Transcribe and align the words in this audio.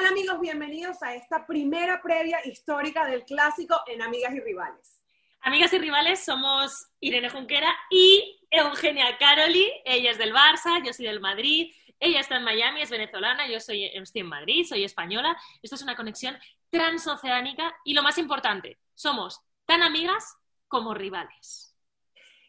tal 0.00 0.12
amigos? 0.12 0.40
Bienvenidos 0.40 1.02
a 1.02 1.14
esta 1.14 1.46
primera 1.46 2.00
previa 2.00 2.38
histórica 2.46 3.04
del 3.04 3.22
clásico 3.24 3.78
en 3.86 4.00
Amigas 4.00 4.34
y 4.34 4.40
Rivales. 4.40 5.02
Amigas 5.42 5.74
y 5.74 5.78
rivales 5.78 6.24
somos 6.24 6.88
Irene 7.00 7.28
Junquera 7.28 7.70
y 7.90 8.40
Eugenia 8.50 9.18
Caroli. 9.18 9.70
Ella 9.84 10.12
es 10.12 10.16
del 10.16 10.32
Barça, 10.32 10.82
yo 10.82 10.94
soy 10.94 11.04
del 11.04 11.20
Madrid. 11.20 11.74
Ella 11.98 12.20
está 12.20 12.36
en 12.36 12.44
Miami, 12.44 12.80
es 12.80 12.88
venezolana, 12.88 13.46
yo 13.46 13.60
soy, 13.60 13.84
estoy 13.84 14.22
en 14.22 14.28
Madrid, 14.28 14.64
soy 14.66 14.84
española. 14.84 15.36
Esto 15.62 15.76
es 15.76 15.82
una 15.82 15.96
conexión 15.96 16.38
transoceánica 16.70 17.74
y 17.84 17.92
lo 17.92 18.02
más 18.02 18.16
importante, 18.16 18.78
somos 18.94 19.42
tan 19.66 19.82
amigas 19.82 20.34
como 20.66 20.94
rivales. 20.94 21.69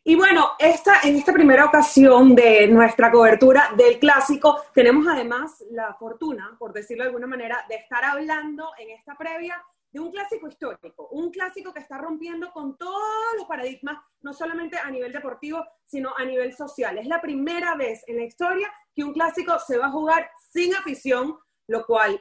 Y 0.04 0.16
bueno, 0.16 0.54
esta, 0.58 1.02
en 1.04 1.16
esta 1.16 1.32
primera 1.32 1.66
ocasión 1.66 2.34
de 2.34 2.68
nuestra 2.68 3.12
cobertura 3.12 3.70
del 3.78 4.00
clásico, 4.00 4.60
tenemos 4.74 5.08
además 5.08 5.64
la 5.70 5.94
fortuna, 5.94 6.56
por 6.58 6.74
decirlo 6.74 7.04
de 7.04 7.10
alguna 7.10 7.28
manera, 7.28 7.64
de 7.70 7.76
estar 7.76 8.04
hablando 8.04 8.72
en 8.80 8.90
esta 8.90 9.16
previa 9.16 9.64
de 9.92 10.00
un 10.00 10.12
clásico 10.12 10.48
histórico, 10.48 11.08
un 11.12 11.30
clásico 11.30 11.72
que 11.72 11.82
está 11.82 12.00
rompiendo 12.00 12.52
con 12.52 12.80
todos 12.80 13.36
los 13.38 13.46
paradigmas, 13.46 14.00
no 14.22 14.34
solamente 14.34 14.76
a 14.80 14.90
nivel 14.90 15.12
deportivo, 15.12 15.64
sino 15.86 16.14
a 16.18 16.26
nivel 16.26 16.56
social. 16.56 16.98
Es 16.98 17.06
la 17.06 17.22
primera 17.22 17.76
vez 17.76 18.04
en 18.08 18.18
la 18.18 18.24
historia 18.24 18.74
que 18.96 19.04
un 19.04 19.14
clásico 19.14 19.60
se 19.60 19.78
va 19.78 19.86
a 19.86 19.92
jugar 19.92 20.32
sin 20.50 20.74
afición, 20.74 21.38
lo 21.68 21.86
cual 21.86 22.20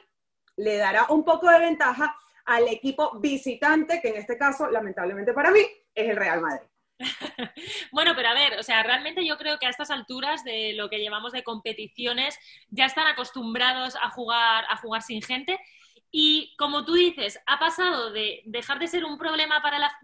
le 0.55 0.77
dará 0.77 1.07
un 1.09 1.25
poco 1.25 1.49
de 1.49 1.57
ventaja 1.57 2.15
al 2.45 2.67
equipo 2.67 3.17
visitante, 3.19 3.99
que 4.01 4.09
en 4.09 4.17
este 4.17 4.37
caso, 4.37 4.69
lamentablemente 4.69 5.33
para 5.33 5.49
mí, 5.49 5.61
es 5.95 6.09
el 6.09 6.15
Real 6.15 6.41
Madrid. 6.41 6.70
bueno, 7.91 8.13
pero 8.15 8.29
a 8.29 8.33
ver, 8.33 8.59
o 8.59 8.63
sea, 8.63 8.83
realmente 8.83 9.25
yo 9.25 9.37
creo 9.37 9.57
que 9.59 9.65
a 9.65 9.69
estas 9.69 9.91
alturas 9.91 10.43
de 10.43 10.73
lo 10.73 10.89
que 10.89 10.99
llevamos 10.99 11.31
de 11.31 11.43
competiciones 11.43 12.37
ya 12.69 12.85
están 12.85 13.07
acostumbrados 13.07 13.95
a 13.95 14.09
jugar, 14.09 14.65
a 14.69 14.77
jugar 14.77 15.01
sin 15.01 15.21
gente. 15.21 15.59
Y 16.11 16.55
como 16.57 16.83
tú 16.83 16.93
dices, 16.93 17.39
ha 17.45 17.57
pasado 17.57 18.11
de 18.11 18.41
dejar 18.45 18.79
de 18.79 18.87
ser 18.87 19.05
un 19.05 19.17
problema 19.17 19.61
para, 19.61 19.97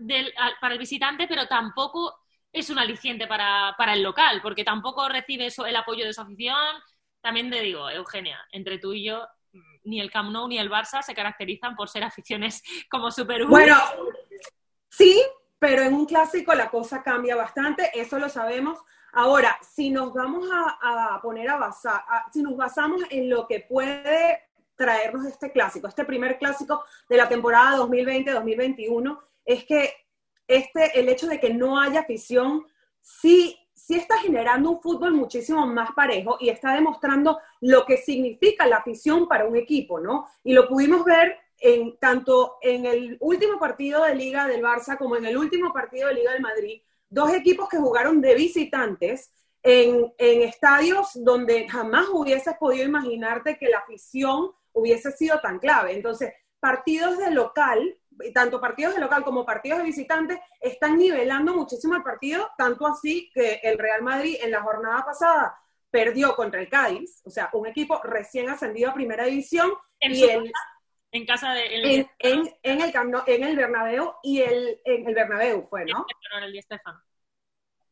para 0.62 0.74
el 0.74 0.80
visitante, 0.80 1.28
pero 1.28 1.48
tampoco 1.48 2.16
es 2.52 2.70
un 2.70 2.80
aliciente 2.80 3.28
para, 3.28 3.76
para 3.78 3.94
el 3.94 4.04
local, 4.04 4.40
porque 4.42 4.64
tampoco 4.64 5.10
recibe 5.10 5.50
el 5.68 5.76
apoyo 5.76 6.06
de 6.06 6.14
su 6.14 6.22
afición. 6.22 6.78
También 7.22 7.50
te 7.50 7.62
digo, 7.62 7.90
Eugenia, 7.90 8.40
entre 8.52 8.80
tú 8.80 8.94
y 8.94 9.04
yo, 9.04 9.28
ni 9.84 10.00
el 10.00 10.12
Camp 10.12 10.32
Nou 10.32 10.48
ni 10.48 10.58
el 10.60 10.70
Barça 10.70 11.02
se 11.02 11.16
caracterizan 11.16 11.76
por 11.76 11.90
ser 11.90 12.04
aficiones 12.04 12.62
como 12.90 13.12
súper... 13.12 13.46
Bueno, 13.46 13.78
sí, 14.90 15.22
pero 15.60 15.84
en 15.84 15.94
un 15.94 16.06
clásico 16.06 16.54
la 16.54 16.70
cosa 16.70 17.04
cambia 17.04 17.36
bastante, 17.36 17.90
eso 17.94 18.20
lo 18.20 18.30
sabemos. 18.30 18.80
Ahora, 19.14 19.58
si 19.62 19.90
nos 19.90 20.14
vamos 20.14 20.48
a, 20.52 21.20
poner 21.22 21.50
a 21.50 21.58
basar, 21.58 22.04
si 22.32 22.44
nos 22.44 22.56
basamos 22.56 23.02
en 23.10 23.30
lo 23.30 23.48
que 23.48 23.62
puede 23.62 24.44
traernos 24.76 25.26
este 25.26 25.52
clásico, 25.52 25.88
este 25.88 26.06
primer 26.06 26.38
clásico 26.38 26.84
de 27.10 27.18
la 27.18 27.28
temporada 27.28 27.78
2020-2021, 27.78 29.20
es 29.46 29.66
que 29.66 29.92
este, 30.48 31.00
el 31.00 31.10
hecho 31.10 31.28
de 31.28 31.40
que 31.40 31.54
no 31.54 31.80
haya 31.80 32.02
afición 32.02 32.66
sí, 33.02 33.58
sí 33.74 33.96
está 33.96 34.18
generando 34.20 34.70
un 34.70 34.82
fútbol 34.82 35.14
muchísimo 35.14 35.66
más 35.66 35.92
parejo 35.94 36.38
y 36.40 36.50
está 36.50 36.76
demostrando 36.76 37.40
lo 37.62 37.86
que 37.86 37.98
significa 37.98 38.68
la 38.68 38.78
afición 38.78 39.28
para 39.28 39.46
un 39.46 39.56
equipo, 39.56 40.00
¿no? 40.00 40.28
Y 40.44 40.54
lo 40.54 40.68
pudimos 40.68 41.04
ver 41.04 41.38
en, 41.60 41.98
tanto 41.98 42.58
en 42.62 42.86
el 42.86 43.18
último 43.20 43.60
partido 43.60 44.04
de 44.04 44.16
Liga 44.16 44.48
del 44.48 44.62
Barça 44.62 44.98
como 44.98 45.16
en 45.16 45.26
el 45.26 45.38
último 45.38 45.74
partido 45.74 46.08
de 46.08 46.16
Liga 46.16 46.34
del 46.34 46.42
Madrid, 46.42 46.82
dos 47.10 47.34
equipos 47.34 47.70
que 47.70 47.78
jugaron 47.78 48.22
de 48.22 48.36
visitantes 48.36 49.32
en, 49.64 50.14
en 50.18 50.42
estadios 50.42 51.12
donde 51.16 51.68
jamás 51.68 52.08
hubieses 52.12 52.56
podido 52.60 52.86
imaginarte 52.86 53.58
que 53.58 53.70
la 53.70 53.80
afición 53.80 54.52
hubiese 54.74 55.12
sido 55.12 55.40
tan 55.42 55.60
clave. 55.60 55.94
Entonces, 55.94 56.34
partidos 56.60 57.18
de 57.18 57.32
local, 57.32 57.98
tanto 58.34 58.62
partidos 58.62 58.96
de 58.96 59.02
local 59.02 59.24
como 59.24 59.46
partidos 59.46 59.80
de 59.80 59.86
visitantes, 59.86 60.40
están 60.60 60.98
nivelando 60.98 61.54
muchísimo 61.54 61.96
el 61.96 62.04
partido, 62.04 62.50
tanto 62.58 62.86
así 62.86 63.30
que 63.34 63.60
el 63.64 63.78
Real 63.78 64.02
Madrid 64.02 64.38
en 64.42 64.52
la 64.52 64.62
jornada 64.62 65.04
pasada 65.06 65.58
perdió 65.90 66.36
contra 66.36 66.62
el 66.62 66.70
Cádiz, 66.70 67.22
o 67.26 67.30
sea, 67.30 67.50
un 67.54 67.66
equipo 67.66 68.02
recién 68.04 68.50
ascendido 68.50 68.90
a 68.92 68.94
primera 68.94 69.26
división, 69.26 69.72
y 70.00 70.24
el, 70.24 70.52
en 71.12 71.26
casa 71.26 71.54
de... 71.54 71.66
En, 71.66 72.10
en, 72.20 72.56
en, 72.64 72.82
el, 72.82 72.94
en 73.28 73.44
el 73.44 73.56
Bernabéu 73.56 74.16
y 74.24 74.42
el, 74.42 74.82
en 74.86 75.08
el 75.08 75.16
Bernabéu 75.16 75.68
fue, 75.70 75.86
¿no? 75.86 76.06
En 76.38 76.44
el 76.44 76.52
Di 76.52 76.62
Stefano. 76.62 77.02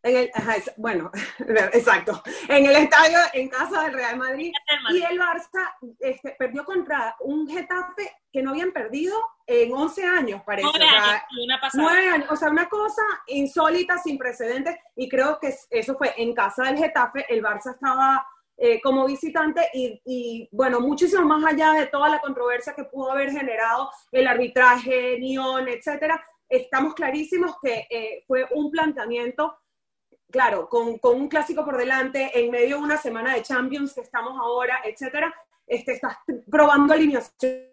En 0.04 0.18
el, 0.18 0.32
bueno, 0.78 1.10
exacto. 1.74 2.22
En 2.48 2.66
el 2.68 2.76
estadio, 2.76 3.18
en 3.34 3.50
casa 3.50 3.84
del 3.84 3.94
Real 3.94 4.18
Madrid. 4.18 4.54
Y 4.92 5.02
el 5.02 5.20
Barça 5.20 5.74
este, 6.00 6.36
perdió 6.38 6.64
contra 6.64 7.16
un 7.22 7.50
Getafe 7.50 8.12
que 8.32 8.44
no 8.44 8.52
habían 8.52 8.72
perdido 8.72 9.18
en 9.48 9.74
11 9.74 10.06
años, 10.06 10.44
parece. 10.46 10.68
Nueve 10.68 10.88
años, 10.88 11.74
una 11.74 12.14
años. 12.14 12.28
O 12.30 12.36
sea, 12.36 12.50
una 12.50 12.70
cosa 12.70 13.02
insólita, 13.28 13.98
sin 13.98 14.20
precedentes. 14.20 14.78
Y 14.96 15.10
creo 15.10 15.40
que 15.40 15.56
eso 15.72 15.98
fue 15.98 16.14
en 16.18 16.36
casa 16.36 16.66
del 16.66 16.78
Getafe. 16.78 17.26
El 17.28 17.42
Barça 17.42 17.74
estaba 17.74 18.28
eh, 18.58 18.80
como 18.82 19.06
visitante 19.06 19.70
y, 19.74 20.48
bueno, 20.52 20.80
muchísimo 20.80 21.24
más 21.26 21.44
allá 21.46 21.74
de 21.74 21.88
toda 21.88 22.08
la 22.08 22.20
controversia 22.20 22.74
que 22.74 22.86
pudo 22.86 23.12
haber 23.12 23.32
generado 23.32 23.90
el 24.12 24.28
arbitraje, 24.28 25.20
Nión, 25.20 25.68
etcétera, 25.68 26.26
estamos 26.48 26.94
clarísimos 26.94 27.56
que 27.62 27.86
eh, 27.90 28.24
fue 28.28 28.48
un 28.52 28.72
planteamiento, 28.72 29.58
claro, 30.32 30.70
con, 30.70 30.98
con, 31.00 31.20
un 31.20 31.28
clásico 31.28 31.66
por 31.66 31.78
delante, 31.78 32.32
en 32.34 32.50
medio 32.50 32.78
de 32.78 32.84
una 32.84 32.98
semana 32.98 33.36
de 33.36 33.44
Champions 33.44 33.94
que 33.94 34.02
estamos 34.02 34.40
ahora, 34.40 34.80
etcétera, 34.86 35.34
este, 35.68 35.94
estás 35.94 36.18
probando 36.50 36.94
alineaciones 36.94 37.72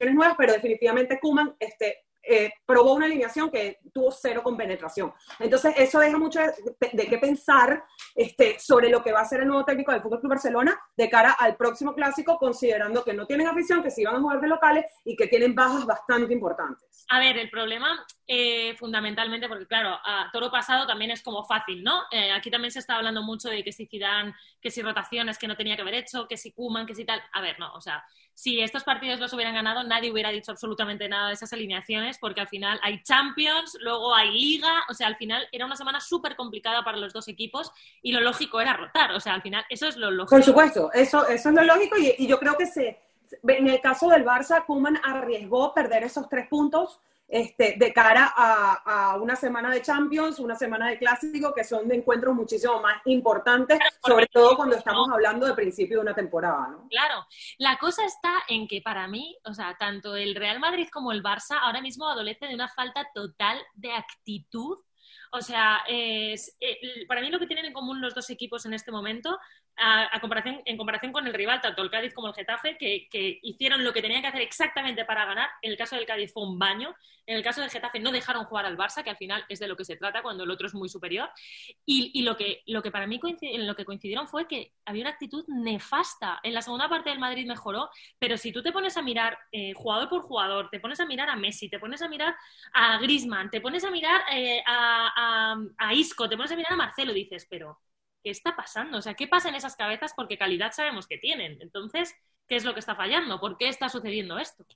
nuevas, 0.00 0.36
pero 0.38 0.52
definitivamente 0.54 1.18
Kuman 1.20 1.54
este, 1.58 2.07
eh, 2.28 2.52
probó 2.66 2.94
una 2.94 3.06
alineación 3.06 3.50
que 3.50 3.78
tuvo 3.92 4.10
cero 4.10 4.42
con 4.42 4.56
penetración. 4.56 5.12
Entonces, 5.38 5.74
eso 5.76 5.98
deja 6.00 6.18
mucho 6.18 6.40
de, 6.40 7.06
qué 7.06 7.18
pensar 7.18 7.82
este, 8.14 8.58
sobre 8.58 8.90
lo 8.90 9.02
que 9.02 9.12
va 9.12 9.20
a 9.20 9.24
ser 9.24 9.40
el 9.40 9.48
nuevo 9.48 9.64
técnico 9.64 9.92
del 9.92 10.02
Fútbol 10.02 10.20
Club 10.20 10.30
Barcelona 10.30 10.78
de 10.96 11.08
cara 11.08 11.32
al 11.32 11.56
próximo 11.56 11.94
clásico, 11.94 12.38
considerando 12.38 13.02
que 13.04 13.14
no 13.14 13.26
tienen 13.26 13.46
afición, 13.46 13.82
que 13.82 13.90
sí 13.90 14.04
van 14.04 14.16
a 14.16 14.20
jugar 14.20 14.40
de 14.40 14.48
locales 14.48 14.84
y 15.04 15.16
que 15.16 15.26
tienen 15.26 15.54
bajas 15.54 15.86
bastante 15.86 16.32
importantes. 16.32 16.87
A 17.08 17.20
ver, 17.20 17.38
el 17.38 17.50
problema 17.50 18.04
eh, 18.26 18.74
fundamentalmente, 18.76 19.48
porque 19.48 19.66
claro, 19.66 19.98
a 20.04 20.28
toro 20.32 20.50
pasado 20.50 20.86
también 20.86 21.10
es 21.10 21.22
como 21.22 21.44
fácil, 21.44 21.82
¿no? 21.82 22.02
Eh, 22.10 22.30
aquí 22.30 22.50
también 22.50 22.70
se 22.70 22.80
está 22.80 22.96
hablando 22.96 23.22
mucho 23.22 23.48
de 23.48 23.64
que 23.64 23.72
si 23.72 23.86
Zidane, 23.86 24.34
que 24.60 24.70
si 24.70 24.82
rotaciones 24.82 25.38
que 25.38 25.48
no 25.48 25.56
tenía 25.56 25.76
que 25.76 25.82
haber 25.82 25.94
hecho, 25.94 26.28
que 26.28 26.36
si 26.36 26.52
Kuman, 26.52 26.86
que 26.86 26.94
si 26.94 27.04
tal. 27.04 27.22
A 27.32 27.40
ver, 27.40 27.58
no, 27.58 27.72
o 27.72 27.80
sea, 27.80 28.04
si 28.38 28.60
estos 28.60 28.84
partidos 28.84 29.18
los 29.18 29.32
hubieran 29.32 29.52
ganado, 29.54 29.82
nadie 29.82 30.12
hubiera 30.12 30.30
dicho 30.30 30.52
absolutamente 30.52 31.08
nada 31.08 31.26
de 31.26 31.34
esas 31.34 31.52
alineaciones, 31.52 32.18
porque 32.18 32.40
al 32.40 32.46
final 32.46 32.78
hay 32.84 33.02
Champions, 33.02 33.76
luego 33.80 34.14
hay 34.14 34.30
Liga, 34.30 34.84
o 34.88 34.94
sea, 34.94 35.08
al 35.08 35.16
final 35.16 35.48
era 35.50 35.66
una 35.66 35.74
semana 35.74 36.00
súper 36.00 36.36
complicada 36.36 36.84
para 36.84 36.98
los 36.98 37.12
dos 37.12 37.26
equipos 37.26 37.72
y 38.00 38.12
lo 38.12 38.20
lógico 38.20 38.60
era 38.60 38.74
rotar, 38.74 39.10
o 39.10 39.18
sea, 39.18 39.34
al 39.34 39.42
final 39.42 39.64
eso 39.68 39.88
es 39.88 39.96
lo 39.96 40.12
lógico. 40.12 40.36
Por 40.36 40.44
supuesto, 40.44 40.92
eso, 40.92 41.26
eso 41.26 41.48
es 41.48 41.54
lo 41.54 41.64
lógico 41.64 41.96
y, 41.98 42.28
yo 42.28 42.38
creo 42.38 42.56
que 42.56 42.66
se, 42.66 43.00
en 43.42 43.68
el 43.68 43.80
caso 43.80 44.08
del 44.08 44.24
Barça, 44.24 44.64
Kuman 44.64 45.00
arriesgó 45.02 45.74
perder 45.74 46.04
esos 46.04 46.28
tres 46.28 46.48
puntos 46.48 47.00
este, 47.28 47.76
de 47.78 47.92
cara 47.92 48.32
a, 48.34 49.18
una 49.20 49.36
semana 49.36 49.70
de 49.70 49.82
Champions, 49.82 50.38
una 50.38 50.54
semana 50.54 50.88
de 50.88 50.98
Clásico, 50.98 51.52
que 51.54 51.62
son 51.62 51.86
de 51.86 51.96
encuentros 51.96 52.34
muchísimo 52.34 52.80
más 52.80 53.02
importantes, 53.04 53.78
sobre 54.04 54.26
todo 54.28 54.56
cuando 54.56 54.76
estamos 54.76 55.10
hablando 55.10 55.46
de 55.46 55.52
principio 55.52 55.98
de 55.98 56.02
una 56.04 56.14
temporada, 56.14 56.68
¿no? 56.68 56.88
Claro, 56.88 57.26
la 57.58 57.76
cosa 57.76 58.06
está 58.06 58.32
en 58.48 58.66
que 58.66 58.80
para 58.80 59.06
mí, 59.08 59.36
o 59.44 59.52
sea, 59.52 59.76
tanto 59.78 60.16
el 60.16 60.34
Real 60.34 60.58
Madrid 60.58 60.88
como 60.90 61.12
el 61.12 61.22
Barça 61.22 61.58
ahora 61.60 61.82
mismo 61.82 62.08
adolece 62.08 62.46
de 62.46 62.54
una 62.54 62.68
falta 62.68 63.06
total 63.14 63.60
de 63.74 63.92
actitud 63.92 64.78
o 65.30 65.42
sea, 65.42 65.82
es, 65.86 66.56
eh, 66.60 66.78
para 67.06 67.20
mí 67.20 67.30
lo 67.30 67.38
que 67.38 67.46
tienen 67.46 67.66
en 67.66 67.72
común 67.72 68.00
los 68.00 68.14
dos 68.14 68.30
equipos 68.30 68.64
en 68.66 68.74
este 68.74 68.90
momento 68.90 69.38
a, 69.78 70.20
comparación, 70.20 70.60
en 70.64 70.76
comparación 70.76 71.12
con 71.12 71.26
el 71.26 71.34
rival, 71.34 71.60
tanto 71.60 71.82
el 71.82 71.90
Cádiz 71.90 72.14
como 72.14 72.28
el 72.28 72.34
Getafe, 72.34 72.76
que, 72.76 73.38
hicieron 73.42 73.84
lo 73.84 73.92
que 73.92 74.02
tenían 74.02 74.22
que 74.22 74.28
hacer 74.28 74.42
exactamente 74.42 75.04
para 75.04 75.24
ganar. 75.24 75.48
En 75.62 75.72
el 75.72 75.78
caso 75.78 75.96
del 75.96 76.06
Cádiz 76.06 76.32
fue 76.32 76.42
un 76.42 76.58
baño. 76.58 76.94
En 77.26 77.36
el 77.36 77.42
caso 77.42 77.60
del 77.60 77.70
Getafe 77.70 78.00
no 78.00 78.10
dejaron 78.10 78.44
jugar 78.44 78.66
al 78.66 78.76
Barça, 78.76 79.04
que 79.04 79.10
al 79.10 79.16
final 79.16 79.44
es 79.48 79.58
de 79.58 79.68
lo 79.68 79.76
que 79.76 79.84
se 79.84 79.96
trata 79.96 80.22
cuando 80.22 80.44
el 80.44 80.50
otro 80.50 80.66
es 80.66 80.74
muy 80.74 80.88
superior. 80.88 81.28
Y, 81.84 82.22
lo, 82.22 82.36
que, 82.36 82.62
lo 82.66 82.82
que 82.82 82.90
para 82.90 83.06
mí 83.06 83.20
en 83.42 83.66
lo 83.66 83.76
que 83.76 83.84
coincidieron 83.84 84.26
fue 84.28 84.48
que 84.48 84.72
había 84.84 85.02
una 85.02 85.10
actitud 85.10 85.44
nefasta. 85.48 86.40
En 86.42 86.54
la 86.54 86.62
segunda 86.62 86.88
parte 86.88 87.10
del 87.10 87.18
Madrid 87.18 87.46
mejoró, 87.46 87.90
pero 88.18 88.36
si 88.36 88.52
tú 88.52 88.62
te 88.62 88.72
pones 88.72 88.96
a 88.96 89.02
mirar 89.02 89.38
eh, 89.52 89.72
jugador 89.74 90.08
por 90.08 90.22
jugador, 90.22 90.70
te 90.70 90.80
pones 90.80 91.00
a 91.00 91.06
mirar 91.06 91.28
a 91.28 91.36
Messi, 91.36 91.68
te 91.68 91.78
pones 91.78 92.02
a 92.02 92.08
mirar 92.08 92.34
a 92.72 92.98
Grisman, 92.98 93.50
te 93.50 93.60
pones 93.60 93.84
a 93.84 93.90
mirar 93.90 94.22
eh, 94.32 94.62
a, 94.66 95.56
a 95.76 95.94
Isco, 95.94 96.28
te 96.28 96.36
pones 96.36 96.52
a 96.52 96.56
mirar 96.56 96.72
a 96.72 96.76
Marcelo, 96.76 97.12
dices, 97.12 97.46
pero 97.48 97.78
¿qué 98.28 98.32
está 98.32 98.54
pasando? 98.54 98.98
O 98.98 99.00
sea, 99.00 99.14
¿qué 99.14 99.26
pasa 99.26 99.48
en 99.48 99.54
esas 99.54 99.74
cabezas? 99.74 100.12
Porque 100.14 100.36
calidad 100.36 100.72
sabemos 100.72 101.06
que 101.06 101.16
tienen. 101.16 101.56
Entonces, 101.62 102.14
¿qué 102.46 102.56
es 102.56 102.64
lo 102.66 102.74
que 102.74 102.80
está 102.80 102.94
fallando? 102.94 103.40
¿Por 103.40 103.56
qué 103.56 103.68
está 103.68 103.88
sucediendo 103.88 104.38
esto? 104.38 104.66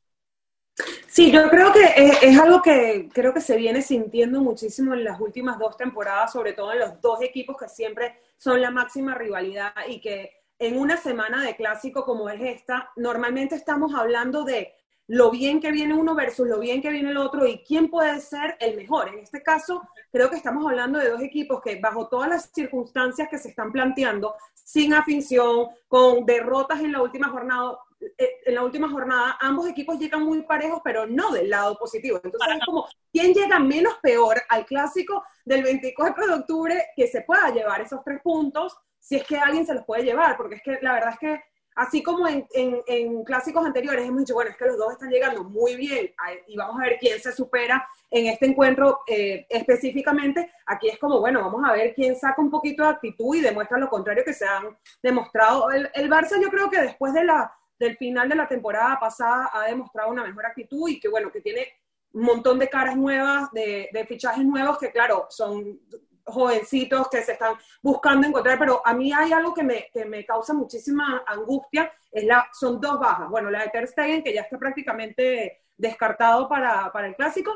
Sí, 1.07 1.31
yo 1.31 1.51
creo 1.51 1.71
que 1.71 1.83
es, 2.23 2.39
algo 2.39 2.63
que 2.63 3.11
creo 3.13 3.35
que 3.35 3.43
se 3.43 3.59
viene 3.59 3.83
sintiendo 3.83 4.41
muchísimo 4.41 4.95
en 4.95 5.05
las 5.05 5.21
últimas 5.21 5.59
dos 5.59 5.77
temporadas, 5.77 6.33
sobre 6.33 6.55
todo 6.55 6.73
en 6.73 6.79
los 6.79 6.99
dos 7.03 7.21
equipos 7.21 7.59
que 7.59 7.69
siempre 7.69 8.19
son 8.39 8.63
la 8.63 8.71
máxima 8.71 9.15
rivalidad 9.15 9.75
y 9.87 10.01
que 10.01 10.33
en 10.59 10.79
una 10.79 10.97
semana 10.97 11.45
de 11.45 11.55
clásico 11.55 12.07
como 12.07 12.31
es 12.31 12.41
esta, 12.41 12.91
normalmente 12.97 13.55
estamos 13.55 13.95
hablando 13.95 14.45
de 14.45 14.75
lo 15.12 15.31
bien 15.31 15.61
que 15.61 15.70
viene 15.70 15.93
uno 15.93 16.14
versus 16.14 16.49
lo 16.49 16.59
bien 16.59 16.81
que 16.81 16.88
viene 16.88 17.11
el 17.11 17.19
otro 17.19 17.47
y 17.47 17.62
quién 17.64 17.91
puede 17.91 18.19
ser 18.19 18.56
el 18.59 18.79
mejor. 18.79 19.09
En 19.09 19.19
este 19.19 19.43
caso, 19.43 19.82
creo 20.11 20.31
que 20.31 20.37
estamos 20.37 20.64
hablando 20.64 20.99
de 20.99 21.11
dos 21.11 21.20
equipos 21.20 21.61
que 21.61 21.79
bajo 21.79 22.09
todas 22.09 22.31
las 22.31 22.50
circunstancias 22.50 23.29
que 23.31 23.37
se 23.37 23.50
están 23.50 23.70
planteando, 23.70 24.35
sin 24.55 24.94
afición, 24.94 25.69
con 25.87 26.25
derrotas 26.25 26.81
en 26.81 26.93
la 26.93 27.03
última 27.03 27.29
jornada, 27.29 27.76
eh, 28.00 28.41
en 28.47 28.55
la 28.55 28.62
última 28.62 28.88
jornada, 28.88 29.37
ambos 29.43 29.69
equipos 29.69 29.99
llegan 29.99 30.23
muy 30.23 30.44
parejos, 30.44 30.81
pero 30.82 31.06
no 31.06 31.31
del 31.31 31.50
lado 31.50 31.76
positivo. 31.76 32.19
Entonces 32.25 32.55
es 32.58 32.65
como, 32.65 32.88
¿quién 33.12 33.35
llega 33.35 33.58
menos 33.58 33.99
peor 34.03 34.41
al 34.49 34.65
clásico 34.65 35.23
del 35.44 35.62
24 35.62 36.26
de 36.26 36.32
octubre 36.32 36.87
que 36.97 37.06
se 37.06 37.20
pueda 37.20 37.50
llevar 37.50 37.82
esos 37.82 38.03
tres 38.03 38.23
puntos? 38.23 38.75
Si 38.99 39.17
es 39.17 39.25
que 39.25 39.37
alguien 39.37 39.67
se 39.67 39.75
los 39.75 39.85
puede 39.85 40.05
llevar, 40.05 40.38
porque 40.38 40.55
es 40.55 40.62
que 40.62 40.79
la 40.81 40.94
verdad 40.94 41.11
es 41.12 41.19
que 41.19 41.52
Así 41.75 42.03
como 42.03 42.29
en, 42.29 42.47
en, 42.53 43.25
clásicos 43.25 43.65
anteriores 43.65 44.07
hemos 44.07 44.21
dicho, 44.21 44.35
bueno, 44.35 44.51
es 44.51 44.57
que 44.57 44.67
los 44.67 44.77
dos 44.77 44.93
están 44.93 45.11
llegando 45.11 45.43
muy 45.45 45.77
bien 45.77 46.13
y 46.47 46.57
vamos 46.57 46.81
a 46.81 46.85
ver 46.85 46.99
quién 46.99 47.19
se 47.21 47.33
supera 47.33 47.87
en 48.11 48.27
este 48.27 48.47
encuentro 48.47 49.01
eh, 49.07 49.47
específicamente. 49.49 50.53
Aquí 50.67 50.89
es 50.89 50.99
como, 50.99 51.21
bueno, 51.21 51.41
vamos 51.41 51.63
a 51.69 51.73
ver 51.73 51.95
quién 51.95 52.15
saca 52.17 52.43
un 52.43 52.51
poquito 52.51 52.83
de 52.83 52.91
actitud 52.91 53.35
y 53.37 53.41
demuestra 53.41 53.79
lo 53.79 53.89
contrario 53.89 54.25
que 54.25 54.35
se 54.35 54.47
han 54.47 54.77
demostrado. 55.03 55.71
El, 55.71 55.91
el 55.95 56.11
Barça 56.11 56.41
yo 56.41 56.51
creo 56.51 56.69
que 56.69 56.81
después 56.81 57.15
de 57.15 57.25
la, 57.25 57.55
del 57.79 57.97
final 57.97 58.29
de 58.29 58.37
la 58.37 58.49
temporada 58.49 58.99
pasada 59.01 59.51
ha 59.53 59.67
demostrado 59.67 60.11
una 60.11 60.25
mejor 60.25 60.47
actitud 60.47 60.89
y 60.89 61.01
que, 61.01 61.09
bueno, 61.09 61.33
que 61.33 61.41
tiene 61.41 61.67
un 62.13 62.25
montón 62.25 62.59
de 62.59 62.69
caras 62.69 62.97
nuevas, 62.97 63.51
de, 63.53 63.89
de 63.93 64.07
fichajes 64.07 64.45
nuevos 64.45 64.79
que, 64.79 64.93
claro, 64.93 65.27
son 65.31 65.81
jovencitos 66.25 67.09
que 67.09 67.23
se 67.23 67.33
están 67.33 67.55
buscando 67.83 68.27
encontrar, 68.27 68.59
pero 68.59 68.81
a 68.85 68.95
mí 68.95 69.13
hay 69.13 69.33
algo 69.33 69.53
que 69.53 69.63
me, 69.63 69.91
que 69.93 70.05
me 70.05 70.25
causa 70.25 70.53
muchísima 70.53 71.25
angustia, 71.27 71.93
es 72.11 72.25
la, 72.25 72.49
son 72.53 72.81
dos 72.81 72.99
bajas. 72.99 73.29
Bueno, 73.29 73.51
la 73.51 73.63
de 73.63 73.69
Ter 73.69 73.89
Stegen, 73.89 74.23
que 74.23 74.35
ya 74.35 74.43
está 74.43 74.59
prácticamente 74.59 75.63
descartado 75.77 76.49
para, 76.49 76.93
para 76.93 77.09
el 77.09 77.17
clásico, 77.17 77.53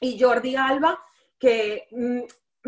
y 0.00 0.20
Jordi 0.20 0.56
Alba, 0.56 1.00
que 1.38 1.88
mm, 1.90 2.20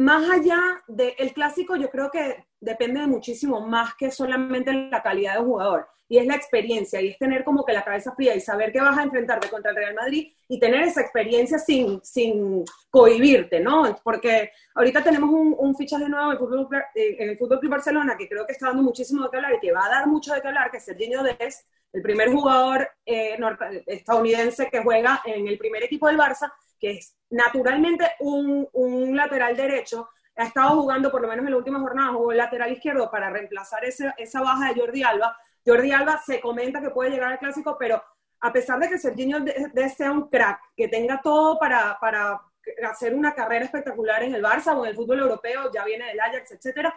más 0.02 0.30
allá 0.30 0.60
del 0.86 1.32
clásico, 1.32 1.76
yo 1.76 1.90
creo 1.90 2.10
que 2.10 2.46
depende 2.60 3.00
de 3.00 3.06
muchísimo 3.06 3.60
más 3.60 3.94
que 3.94 4.10
solamente 4.10 4.72
la 4.72 5.02
calidad 5.02 5.34
de 5.34 5.44
jugador 5.44 5.88
y 6.08 6.18
es 6.18 6.26
la 6.26 6.36
experiencia, 6.36 7.00
y 7.02 7.08
es 7.08 7.18
tener 7.18 7.44
como 7.44 7.64
que 7.64 7.72
la 7.72 7.84
cabeza 7.84 8.14
fría 8.14 8.34
y 8.34 8.40
saber 8.40 8.72
que 8.72 8.80
vas 8.80 8.96
a 8.96 9.02
enfrentarte 9.02 9.50
contra 9.50 9.70
el 9.70 9.76
Real 9.76 9.94
Madrid 9.94 10.32
y 10.48 10.58
tener 10.58 10.82
esa 10.82 11.02
experiencia 11.02 11.58
sin, 11.58 12.02
sin 12.02 12.64
cohibirte, 12.88 13.60
¿no? 13.60 13.94
Porque 14.02 14.50
ahorita 14.74 15.04
tenemos 15.04 15.28
un, 15.30 15.54
un 15.58 15.76
fichaje 15.76 16.08
nuevo 16.08 16.32
en 16.32 16.32
el, 16.32 16.38
Fútbol, 16.38 16.84
eh, 16.94 17.16
en 17.18 17.28
el 17.30 17.38
Fútbol 17.38 17.60
Club 17.60 17.72
Barcelona 17.72 18.16
que 18.16 18.28
creo 18.28 18.46
que 18.46 18.52
está 18.52 18.68
dando 18.68 18.82
muchísimo 18.82 19.22
de 19.22 19.30
qué 19.30 19.36
hablar 19.36 19.54
y 19.54 19.60
que 19.60 19.72
va 19.72 19.84
a 19.84 19.90
dar 19.90 20.06
mucho 20.06 20.32
de 20.32 20.40
qué 20.40 20.48
hablar, 20.48 20.70
que 20.70 20.78
es 20.78 20.84
Serginho 20.84 21.22
Dest, 21.22 21.68
el 21.92 22.02
primer 22.02 22.30
jugador 22.30 22.88
eh, 23.04 23.38
estadounidense 23.86 24.68
que 24.70 24.82
juega 24.82 25.20
en 25.26 25.46
el 25.46 25.58
primer 25.58 25.82
equipo 25.82 26.06
del 26.06 26.18
Barça, 26.18 26.50
que 26.80 26.92
es 26.92 27.16
naturalmente 27.30 28.06
un, 28.20 28.66
un 28.72 29.14
lateral 29.16 29.56
derecho, 29.56 30.08
ha 30.38 30.44
estado 30.44 30.80
jugando, 30.80 31.10
por 31.10 31.20
lo 31.20 31.28
menos 31.28 31.44
en 31.44 31.50
la 31.50 31.56
última 31.56 31.80
jornada, 31.80 32.12
jugó 32.12 32.32
lateral 32.32 32.72
izquierdo 32.72 33.10
para 33.10 33.28
reemplazar 33.28 33.84
ese, 33.84 34.12
esa 34.16 34.40
baja 34.40 34.72
de 34.72 34.80
Jordi 34.80 35.02
Alba, 35.02 35.36
Jordi 35.66 35.92
Alba 35.92 36.20
se 36.24 36.40
comenta 36.40 36.80
que 36.80 36.90
puede 36.90 37.10
llegar 37.10 37.32
al 37.32 37.38
clásico, 37.38 37.76
pero 37.78 38.02
a 38.40 38.52
pesar 38.52 38.78
de 38.78 38.88
que 38.88 38.98
Serginho 38.98 39.40
de, 39.40 39.88
sea 39.90 40.12
un 40.12 40.28
crack, 40.28 40.60
que 40.76 40.88
tenga 40.88 41.20
todo 41.22 41.58
para, 41.58 41.98
para 42.00 42.40
hacer 42.88 43.14
una 43.14 43.34
carrera 43.34 43.64
espectacular 43.64 44.22
en 44.22 44.34
el 44.34 44.42
Barça 44.42 44.76
o 44.76 44.84
en 44.84 44.90
el 44.90 44.96
fútbol 44.96 45.18
europeo, 45.18 45.70
ya 45.72 45.84
viene 45.84 46.06
del 46.06 46.20
Ajax, 46.20 46.52
etcétera, 46.52 46.94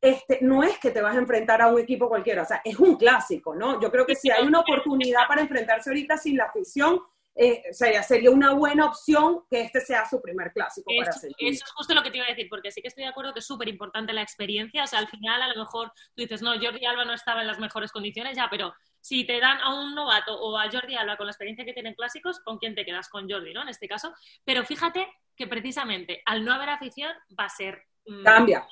este, 0.00 0.38
no 0.40 0.62
es 0.62 0.78
que 0.78 0.90
te 0.90 1.02
vas 1.02 1.14
a 1.14 1.18
enfrentar 1.18 1.60
a 1.60 1.68
un 1.68 1.78
equipo 1.78 2.08
cualquiera, 2.08 2.42
o 2.42 2.46
sea, 2.46 2.62
es 2.64 2.78
un 2.78 2.96
clásico, 2.96 3.54
¿no? 3.54 3.78
Yo 3.80 3.90
creo 3.90 4.06
que 4.06 4.14
si 4.14 4.30
hay 4.30 4.46
una 4.46 4.60
oportunidad 4.60 5.28
para 5.28 5.42
enfrentarse 5.42 5.90
ahorita 5.90 6.16
sin 6.16 6.38
la 6.38 6.44
afición, 6.44 7.00
eh, 7.34 7.62
sería, 7.72 8.02
sería 8.02 8.30
una 8.30 8.52
buena 8.52 8.86
opción 8.86 9.44
que 9.48 9.62
este 9.62 9.80
sea 9.80 10.04
su 10.08 10.20
primer 10.20 10.52
clásico 10.52 10.90
para 10.98 11.10
Eso 11.10 11.28
es 11.38 11.62
justo 11.72 11.94
lo 11.94 12.02
que 12.02 12.10
te 12.10 12.18
iba 12.18 12.26
a 12.26 12.30
decir, 12.30 12.48
porque 12.50 12.70
sí 12.70 12.82
que 12.82 12.88
estoy 12.88 13.04
de 13.04 13.10
acuerdo 13.10 13.32
que 13.32 13.38
es 13.38 13.46
súper 13.46 13.68
importante 13.68 14.12
la 14.12 14.22
experiencia. 14.22 14.84
O 14.84 14.86
sea, 14.86 14.98
al 14.98 15.08
final 15.08 15.40
a 15.40 15.48
lo 15.48 15.56
mejor 15.56 15.92
tú 16.14 16.22
dices, 16.22 16.42
no, 16.42 16.52
Jordi 16.60 16.84
Alba 16.84 17.04
no 17.04 17.14
estaba 17.14 17.40
en 17.40 17.46
las 17.46 17.58
mejores 17.58 17.92
condiciones, 17.92 18.36
ya, 18.36 18.48
pero 18.50 18.74
si 19.00 19.24
te 19.24 19.40
dan 19.40 19.58
a 19.60 19.80
un 19.80 19.94
novato 19.94 20.38
o 20.38 20.58
a 20.58 20.70
Jordi 20.70 20.96
Alba 20.96 21.16
con 21.16 21.26
la 21.26 21.32
experiencia 21.32 21.64
que 21.64 21.72
tienen 21.72 21.94
clásicos, 21.94 22.40
¿con 22.40 22.58
quién 22.58 22.74
te 22.74 22.84
quedas? 22.84 23.08
Con 23.08 23.30
Jordi, 23.30 23.54
¿no? 23.54 23.62
En 23.62 23.68
este 23.68 23.88
caso. 23.88 24.12
Pero 24.44 24.64
fíjate 24.64 25.06
que 25.36 25.46
precisamente 25.46 26.22
al 26.26 26.44
no 26.44 26.52
haber 26.52 26.70
afición 26.70 27.12
va 27.38 27.44
a 27.44 27.50
ser... 27.50 27.84
Mm, 28.06 28.24
Cambia. 28.24 28.66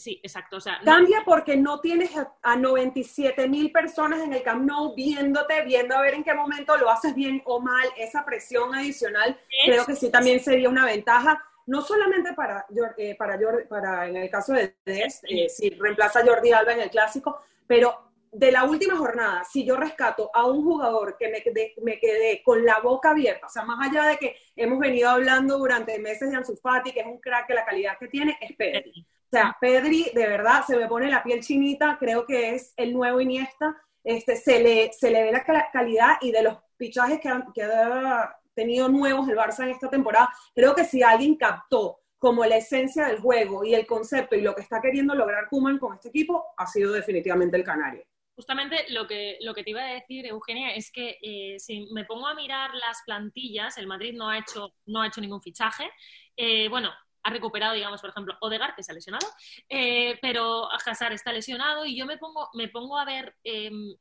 Sí, 0.00 0.18
exacto. 0.22 0.56
O 0.56 0.60
sea, 0.60 0.80
Cambia 0.82 1.22
porque 1.26 1.58
no 1.58 1.80
tienes 1.80 2.10
a, 2.42 2.56
97 2.56 3.46
mil 3.48 3.70
personas 3.70 4.20
en 4.20 4.32
el 4.32 4.42
Camp 4.42 4.64
Nou 4.64 4.94
viéndote, 4.94 5.62
viendo 5.62 5.94
a 5.94 6.00
ver 6.00 6.14
en 6.14 6.24
qué 6.24 6.32
momento 6.32 6.76
lo 6.78 6.88
haces 6.88 7.14
bien 7.14 7.42
o 7.44 7.60
mal. 7.60 7.86
Esa 7.98 8.24
presión 8.24 8.74
adicional 8.74 9.38
creo 9.66 9.84
que 9.84 9.94
sí 9.94 10.10
también 10.10 10.40
sería 10.40 10.70
una 10.70 10.86
ventaja, 10.86 11.44
no 11.66 11.82
solamente 11.82 12.32
para, 12.32 12.64
eh, 12.96 13.14
para, 13.14 13.38
para 13.68 14.08
en 14.08 14.16
el 14.16 14.30
caso 14.30 14.54
de 14.54 14.74
Des, 14.86 15.20
eh, 15.28 15.50
si 15.50 15.68
reemplaza 15.70 16.20
a 16.20 16.24
Jordi 16.24 16.50
Alba 16.52 16.72
en 16.72 16.80
el 16.80 16.90
clásico, 16.90 17.42
pero 17.66 18.10
de 18.32 18.52
la 18.52 18.64
última 18.64 18.96
jornada, 18.96 19.44
si 19.44 19.66
yo 19.66 19.76
rescato 19.76 20.30
a 20.32 20.46
un 20.46 20.64
jugador 20.64 21.18
que 21.18 21.28
me 21.28 21.42
quedé, 21.42 21.74
me 21.82 21.98
quedé 21.98 22.42
con 22.42 22.64
la 22.64 22.78
boca 22.78 23.10
abierta, 23.10 23.48
o 23.48 23.50
sea, 23.50 23.64
más 23.64 23.86
allá 23.86 24.04
de 24.04 24.16
que 24.16 24.36
hemos 24.56 24.78
venido 24.78 25.10
hablando 25.10 25.58
durante 25.58 25.98
meses 25.98 26.30
de 26.30 26.36
Ansu 26.36 26.56
Fati, 26.56 26.92
que 26.92 27.00
es 27.00 27.06
un 27.06 27.18
crack, 27.18 27.48
que 27.48 27.54
la 27.54 27.66
calidad 27.66 27.98
que 27.98 28.08
tiene, 28.08 28.38
es 28.40 28.56
Pedri. 28.56 29.06
O 29.32 29.36
sea, 29.36 29.56
Pedri, 29.60 30.10
de 30.12 30.26
verdad, 30.26 30.64
se 30.66 30.76
me 30.76 30.88
pone 30.88 31.08
la 31.08 31.22
piel 31.22 31.40
chinita, 31.40 31.96
creo 32.00 32.26
que 32.26 32.56
es 32.56 32.74
el 32.76 32.92
nuevo 32.92 33.20
Iniesta, 33.20 33.80
este, 34.02 34.34
se, 34.34 34.60
le, 34.60 34.92
se 34.92 35.08
le 35.08 35.22
ve 35.22 35.30
la 35.30 35.44
calidad 35.72 36.16
y 36.20 36.32
de 36.32 36.42
los 36.42 36.58
pichajes 36.76 37.20
que, 37.20 37.28
han, 37.28 37.52
que 37.52 37.62
ha 37.62 38.36
tenido 38.54 38.88
nuevos 38.88 39.28
el 39.28 39.36
Barça 39.36 39.62
en 39.62 39.70
esta 39.70 39.88
temporada, 39.88 40.30
creo 40.52 40.74
que 40.74 40.84
si 40.84 41.04
alguien 41.04 41.36
captó 41.36 42.00
como 42.18 42.44
la 42.44 42.56
esencia 42.56 43.06
del 43.06 43.20
juego 43.20 43.64
y 43.64 43.72
el 43.72 43.86
concepto 43.86 44.34
y 44.34 44.40
lo 44.40 44.52
que 44.52 44.62
está 44.62 44.80
queriendo 44.80 45.14
lograr 45.14 45.48
Kuman 45.48 45.78
con 45.78 45.94
este 45.94 46.08
equipo, 46.08 46.46
ha 46.56 46.66
sido 46.66 46.92
definitivamente 46.92 47.56
el 47.56 47.62
Canario. 47.62 48.02
Justamente 48.34 48.86
lo 48.88 49.06
que, 49.06 49.38
lo 49.42 49.54
que 49.54 49.62
te 49.62 49.70
iba 49.70 49.82
a 49.82 49.94
decir, 49.94 50.26
Eugenia, 50.26 50.74
es 50.74 50.90
que 50.90 51.18
eh, 51.22 51.60
si 51.60 51.86
me 51.92 52.04
pongo 52.04 52.26
a 52.26 52.34
mirar 52.34 52.74
las 52.74 53.02
plantillas, 53.06 53.78
el 53.78 53.86
Madrid 53.86 54.12
no 54.14 54.28
ha 54.28 54.38
hecho, 54.38 54.74
no 54.86 55.02
ha 55.02 55.06
hecho 55.06 55.20
ningún 55.20 55.40
fichaje. 55.40 55.88
Eh, 56.36 56.68
bueno, 56.68 56.90
ha 57.22 57.30
recuperado, 57.30 57.74
digamos, 57.74 58.00
por 58.00 58.10
ejemplo, 58.10 58.36
Odegaard, 58.40 58.74
que 58.74 58.82
se 58.82 58.92
ha 58.92 58.94
lesionado, 58.94 59.26
eh, 59.68 60.18
pero 60.22 60.70
Hazard 60.72 61.12
está 61.12 61.32
lesionado 61.32 61.84
y 61.84 61.96
yo 61.96 62.06
me 62.06 62.18
pongo, 62.18 62.48
me 62.54 62.68
pongo 62.68 62.98
a 62.98 63.04
ver 63.04 63.36
em, 63.44 63.94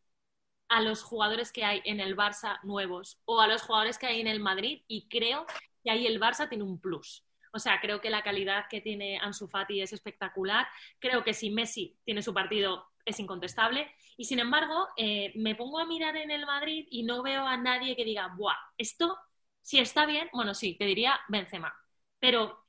a 0.70 0.82
los 0.82 1.04
jugadores 1.04 1.52
que 1.52 1.66
hay 1.66 1.82
en 1.86 2.00
el 2.00 2.16
Barça 2.16 2.60
nuevos 2.64 3.20
o 3.26 3.42
a 3.42 3.48
los 3.48 3.62
jugadores 3.64 3.98
que 3.98 4.08
hay 4.08 4.22
en 4.22 4.28
el 4.28 4.40
Madrid 4.40 4.84
y 4.88 5.08
creo 5.10 5.46
que 5.84 5.92
ahí 5.92 6.08
el 6.08 6.20
Barça 6.20 6.48
tiene 6.48 6.64
un 6.64 6.80
plus. 6.80 7.26
O 7.52 7.60
sea, 7.60 7.80
creo 7.82 8.00
que 8.02 8.10
la 8.10 8.24
calidad 8.24 8.66
que 8.70 8.82
tiene 8.82 9.18
Ansu 9.20 9.48
Fati 9.48 9.82
es 9.82 9.94
espectacular. 9.94 10.68
Creo 11.00 11.24
que 11.24 11.34
si 11.34 11.50
Messi 11.50 11.98
tiene 12.06 12.22
su 12.22 12.34
partido 12.34 12.90
es 13.06 13.20
incontestable. 13.20 13.92
Y 14.18 14.26
sin 14.26 14.40
embargo, 14.40 14.88
eh, 14.98 15.32
me 15.36 15.56
pongo 15.56 15.80
a 15.80 15.86
mirar 15.86 16.16
en 16.18 16.32
el 16.32 16.46
Madrid 16.46 16.88
y 16.90 17.04
no 17.04 17.24
veo 17.24 17.46
a 17.46 17.58
nadie 17.58 17.96
que 17.96 18.06
diga, 18.06 18.34
¡buah! 18.38 18.56
Esto, 18.78 19.18
si 19.62 19.80
está 19.80 20.06
bien, 20.06 20.30
bueno, 20.34 20.54
sí, 20.54 20.76
te 20.78 20.86
diría 20.86 21.20
Benzema. 21.28 21.74
Pero 22.20 22.66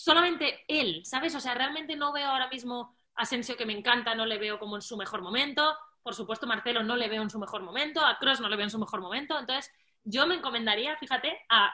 solamente 0.00 0.64
él, 0.66 1.02
¿sabes? 1.04 1.34
O 1.34 1.40
sea, 1.40 1.52
realmente 1.54 1.94
no 1.94 2.10
veo 2.10 2.26
ahora 2.26 2.48
mismo 2.48 2.96
a 3.14 3.22
Asensio 3.22 3.54
que 3.54 3.66
me 3.66 3.76
encanta, 3.76 4.14
no 4.14 4.24
le 4.24 4.38
veo 4.38 4.58
como 4.58 4.76
en 4.76 4.82
su 4.82 4.96
mejor 4.96 5.20
momento. 5.20 5.76
Por 6.02 6.14
supuesto, 6.14 6.46
Marcelo 6.46 6.82
no 6.82 6.96
le 6.96 7.06
veo 7.10 7.22
en 7.22 7.28
su 7.28 7.38
mejor 7.38 7.62
momento, 7.62 8.00
a 8.00 8.18
Cross 8.18 8.40
no 8.40 8.48
le 8.48 8.56
veo 8.56 8.64
en 8.64 8.70
su 8.70 8.78
mejor 8.78 9.02
momento. 9.02 9.38
Entonces, 9.38 9.70
yo 10.02 10.26
me 10.26 10.36
encomendaría, 10.36 10.96
fíjate, 10.96 11.38
a 11.50 11.70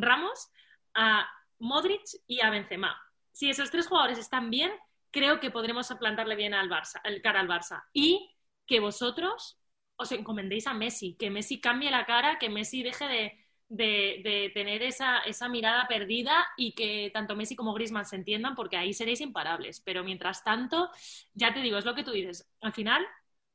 Ramos, 0.00 0.50
a 0.92 1.26
Modric 1.60 2.02
y 2.26 2.42
a 2.42 2.50
Benzema. 2.50 3.00
Si 3.30 3.48
esos 3.48 3.70
tres 3.70 3.86
jugadores 3.86 4.18
están 4.18 4.50
bien, 4.50 4.70
creo 5.10 5.40
que 5.40 5.50
podremos 5.50 5.88
plantarle 5.98 6.36
bien 6.36 6.52
al 6.52 6.68
Barça, 6.68 7.00
el 7.04 7.22
cara 7.22 7.40
al 7.40 7.48
Barça. 7.48 7.84
Y 7.94 8.36
que 8.66 8.80
vosotros 8.80 9.58
os 9.96 10.12
encomendéis 10.12 10.66
a 10.66 10.74
Messi, 10.74 11.16
que 11.18 11.30
Messi 11.30 11.58
cambie 11.58 11.90
la 11.90 12.04
cara, 12.04 12.38
que 12.38 12.50
Messi 12.50 12.82
deje 12.82 13.08
de, 13.08 13.41
de, 13.72 14.50
tener 14.52 14.82
esa, 14.82 15.18
esa, 15.20 15.48
mirada 15.48 15.86
perdida 15.88 16.46
y 16.56 16.72
que 16.72 17.10
tanto 17.12 17.34
Messi 17.34 17.56
como 17.56 17.72
Griezmann 17.72 18.04
se 18.04 18.16
entiendan, 18.16 18.54
porque 18.54 18.76
ahí 18.76 18.92
seréis 18.92 19.20
imparables. 19.20 19.80
Pero 19.80 20.04
mientras 20.04 20.44
tanto, 20.44 20.90
ya 21.34 21.54
te 21.54 21.60
digo, 21.60 21.78
es 21.78 21.84
lo 21.84 21.94
que 21.94 22.04
tú 22.04 22.10
dices. 22.10 22.48
Al 22.60 22.72
final, 22.72 23.04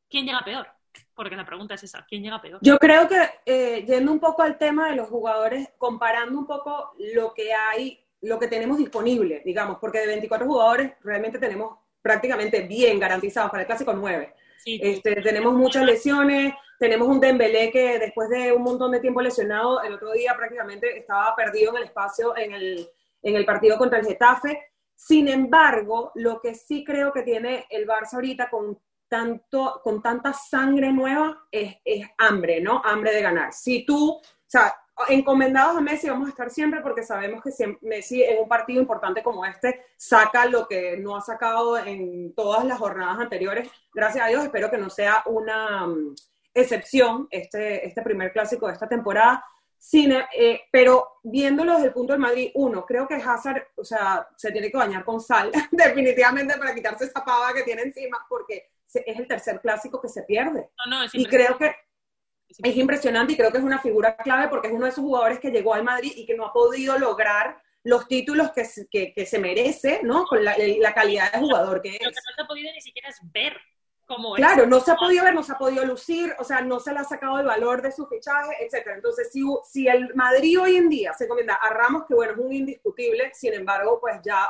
¿quién 0.10 0.26
llega 0.26 0.42
peor? 0.44 0.68
Porque 1.14 1.36
la 1.36 1.46
pregunta 1.46 1.76
es 1.76 1.84
esa, 1.84 2.06
¿quién 2.08 2.24
llega 2.24 2.42
peor? 2.42 2.60
Yo 2.64 2.80
creo 2.80 3.08
que, 3.08 3.30
eh, 3.46 3.86
yendo 3.88 4.12
un 4.12 4.20
poco 4.20 4.42
al 4.42 4.58
tema 4.58 4.90
de 4.90 4.96
los 4.96 5.08
jugadores, 5.08 5.70
comparando 5.78 6.40
un 6.40 6.48
poco 6.48 6.94
lo 7.14 7.34
que 7.34 7.54
hay, 7.54 8.04
lo 8.22 8.40
que 8.40 8.48
tenemos 8.48 8.80
disponible, 8.80 9.44
digamos, 9.46 9.78
porque 9.80 10.00
de 10.00 10.08
24 10.08 10.48
jugadores 10.48 10.94
realmente 11.04 11.38
tenemos 11.38 11.78
prácticamente 12.02 12.62
bien 12.62 13.00
garantizados 13.00 13.52
para 13.52 13.62
el 13.62 13.68
clásico 13.68 13.94
9. 13.94 14.34
este, 14.66 15.22
tenemos 15.22 15.54
muchas 15.54 15.86
lesiones, 15.86 16.54
tenemos 16.78 17.08
un 17.08 17.20
Dembélé 17.20 17.72
que 17.72 18.00
después 18.00 18.30
de 18.30 18.52
un 18.52 18.64
montón 18.64 18.92
de 18.92 19.00
tiempo 19.00 19.22
lesionado, 19.22 19.82
el 19.82 19.94
otro 19.94 20.12
día 20.12 20.36
prácticamente 20.36 20.98
estaba 20.98 21.36
perdido 21.36 21.72
en 21.72 21.78
el 21.78 21.84
espacio 21.84 22.38
en 22.38 22.54
el, 22.54 22.90
en 23.22 23.36
el 23.36 23.46
partido 23.46 23.78
contra 23.78 24.00
el 24.00 24.06
Getafe. 24.06 24.62
Sin 24.96 25.28
embargo, 25.28 26.12
lo 26.16 26.40
que 26.40 26.56
sí 26.56 26.84
creo 26.84 27.12
que 27.12 27.24
tiene 27.24 27.66
el 27.70 27.88
Barça 27.88 28.14
ahorita 28.14 28.50
con 28.50 28.80
tanto, 29.08 29.82
con 29.84 30.02
tanta 30.02 30.34
sangre 30.34 30.92
nueva, 30.92 31.48
es, 31.52 31.78
es 31.84 32.06
hambre, 32.18 32.62
¿no? 32.62 32.82
Hambre 32.84 33.14
de 33.14 33.22
ganar. 33.22 33.54
Si 33.54 33.86
tú, 33.86 34.16
o 34.16 34.22
sea, 34.46 34.76
encomendados 35.08 35.78
a 35.78 35.82
Messi 35.82 36.10
vamos 36.10 36.28
a 36.28 36.32
estar 36.32 36.50
siempre 36.50 36.82
porque 36.82 37.04
sabemos 37.04 37.44
que 37.44 37.78
Messi 37.82 38.24
en 38.24 38.42
un 38.42 38.48
partido 38.48 38.82
importante 38.82 39.22
como 39.22 39.46
este 39.46 39.86
saca 39.96 40.46
lo 40.46 40.68
que 40.68 40.98
no 40.98 41.16
ha 41.16 41.22
sacado 41.22 41.78
en 41.78 42.34
todas 42.34 42.66
las 42.66 42.80
jornadas 42.80 43.20
anteriores. 43.20 43.70
Gracias 43.94 44.26
a 44.26 44.30
Dios, 44.30 44.44
espero 44.44 44.72
que 44.72 44.78
no 44.78 44.90
sea 44.90 45.24
una 45.28 45.88
excepción 46.62 47.28
este, 47.32 47.86
este 47.86 48.02
primer 48.02 48.32
clásico 48.32 48.68
de 48.68 48.74
esta 48.74 48.88
temporada. 48.88 49.44
Eh, 49.94 50.62
pero 50.72 51.20
viéndolo 51.24 51.74
desde 51.74 51.88
el 51.88 51.94
punto 51.94 52.14
del 52.14 52.22
Madrid, 52.22 52.52
uno, 52.56 52.86
creo 52.86 53.08
que 53.08 53.16
Hazard, 53.16 53.68
o 53.76 53.86
sea, 53.86 54.28
se 54.36 54.52
tiene 54.52 54.70
que 54.70 54.78
bañar 54.78 55.06
con 55.06 55.22
sal, 55.22 55.52
definitivamente 55.72 56.58
para 56.58 56.76
quitarse 56.76 57.06
esa 57.06 57.24
pava 57.24 57.54
que 57.54 57.64
tiene 57.64 57.84
encima, 57.84 58.26
porque 58.28 58.70
es 58.94 59.20
el 59.20 59.28
tercer 59.28 59.60
clásico 59.62 60.02
que 60.02 60.10
se 60.10 60.24
pierde. 60.24 60.70
y 61.14 61.26
creo 61.26 61.58
que 61.58 61.76
es 62.50 62.76
impresionante 62.76 63.34
y 63.34 63.38
creo 63.38 63.52
que 63.52 63.58
es 63.58 63.64
una 63.64 63.80
figura 63.80 64.16
clave 64.16 64.48
porque 64.48 64.68
es 64.68 64.74
uno 64.74 64.86
de 64.86 64.92
esos 64.92 65.04
jugadores 65.04 65.40
que 65.40 65.52
llegó 65.52 65.74
al 65.74 65.84
Madrid 65.84 66.14
y 66.16 66.26
que 66.26 66.36
no 66.36 66.46
ha 66.46 66.54
podido 66.54 66.98
lograr 66.98 67.62
los 67.84 68.08
títulos 68.08 68.52
que, 68.52 69.14
que, 69.14 69.26
se 69.26 69.40
merece, 69.40 70.02
¿no? 70.04 70.26
Con 70.26 70.44
la, 70.44 70.56
calidad 70.94 71.32
de 71.32 71.40
jugador 71.40 71.82
que 71.82 71.90
es. 71.90 72.02
Lo 72.02 72.10
que 72.10 72.16
no 72.16 72.36
se 72.36 72.42
ha 72.42 72.48
podido 72.48 72.74
ni 72.74 72.82
siquiera 72.82 73.10
es 73.10 73.18
ver 73.32 73.58
Claro, 74.36 74.66
no 74.66 74.80
se 74.80 74.92
ha 74.92 74.96
podido 74.96 75.24
ver, 75.26 75.36
no 75.36 75.44
se 75.44 75.52
ha 75.52 75.58
podido 75.58 75.86
lucir, 75.86 76.34
o 76.40 76.44
sea, 76.44 76.62
no 76.62 76.80
se 76.80 76.94
le 76.94 77.00
ha 77.00 77.04
sacado 77.04 77.40
el 77.40 77.46
valor 77.46 77.82
de 77.82 77.92
su 77.92 78.08
fichaje, 78.08 78.56
etcétera. 78.62 78.96
Entonces, 78.96 79.30
si, 79.32 79.44
si 79.66 79.88
el 79.88 80.14
Madrid 80.16 80.60
hoy 80.60 80.78
en 80.78 80.90
día 80.90 81.14
se 81.14 81.28
comienda 81.28 81.56
a 81.56 81.70
Ramos, 81.70 82.06
que 82.08 82.16
bueno, 82.16 82.34
es 82.34 82.40
un 82.40 82.54
indiscutible, 82.54 83.32
sin 83.34 83.54
embargo, 83.54 84.00
pues 84.00 84.20
ya, 84.24 84.50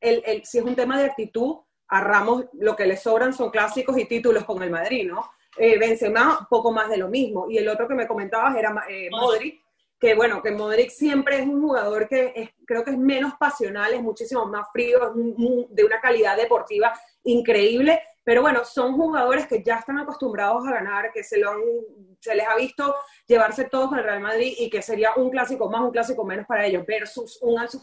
el, 0.00 0.22
el, 0.26 0.44
si 0.44 0.58
es 0.58 0.64
un 0.64 0.76
tema 0.76 0.98
de 0.98 1.06
actitud, 1.06 1.56
a 1.90 2.02
Ramos 2.02 2.44
lo 2.52 2.76
que 2.76 2.86
le 2.86 2.96
sobran 2.96 3.32
son 3.32 3.50
clásicos 3.50 3.96
y 3.96 4.04
títulos 4.04 4.44
con 4.44 4.62
el 4.62 4.70
Madrid, 4.70 5.08
¿no? 5.08 5.24
eh, 5.58 5.78
Benzema, 5.78 6.46
poco 6.48 6.72
más 6.72 6.88
de 6.88 6.96
lo 6.96 7.08
mismo. 7.08 7.50
Y 7.50 7.58
el 7.58 7.68
otro 7.68 7.88
que 7.88 7.94
me 7.94 8.06
comentabas 8.06 8.56
era 8.56 8.84
eh, 8.88 9.08
Modric, 9.10 9.60
que 9.98 10.14
bueno, 10.14 10.40
que 10.42 10.52
Modric 10.52 10.90
siempre 10.90 11.40
es 11.40 11.46
un 11.46 11.60
jugador 11.60 12.08
que 12.08 12.32
es, 12.34 12.50
creo 12.64 12.84
que 12.84 12.92
es 12.92 12.98
menos 12.98 13.34
pasional, 13.34 13.92
es 13.92 14.02
muchísimo 14.02 14.46
más 14.46 14.68
frío, 14.72 15.08
es 15.08 15.12
de 15.70 15.84
una 15.84 16.00
calidad 16.00 16.36
deportiva 16.36 16.92
increíble, 17.24 18.00
pero 18.28 18.42
bueno, 18.42 18.62
son 18.62 18.92
jugadores 18.92 19.46
que 19.46 19.62
ya 19.62 19.76
están 19.76 19.98
acostumbrados 20.00 20.66
a 20.66 20.72
ganar, 20.72 21.10
que 21.14 21.24
se, 21.24 21.38
lo 21.38 21.50
han, 21.50 21.62
se 22.20 22.34
les 22.34 22.46
ha 22.46 22.56
visto 22.56 22.94
llevarse 23.26 23.64
todos 23.64 23.88
con 23.88 23.98
el 23.98 24.04
Real 24.04 24.20
Madrid 24.20 24.52
y 24.58 24.68
que 24.68 24.82
sería 24.82 25.14
un 25.16 25.30
clásico 25.30 25.70
más, 25.70 25.80
un 25.80 25.92
clásico 25.92 26.26
menos 26.26 26.44
para 26.44 26.66
ellos, 26.66 26.84
versus 26.84 27.38
un 27.40 27.58
Ansu 27.58 27.82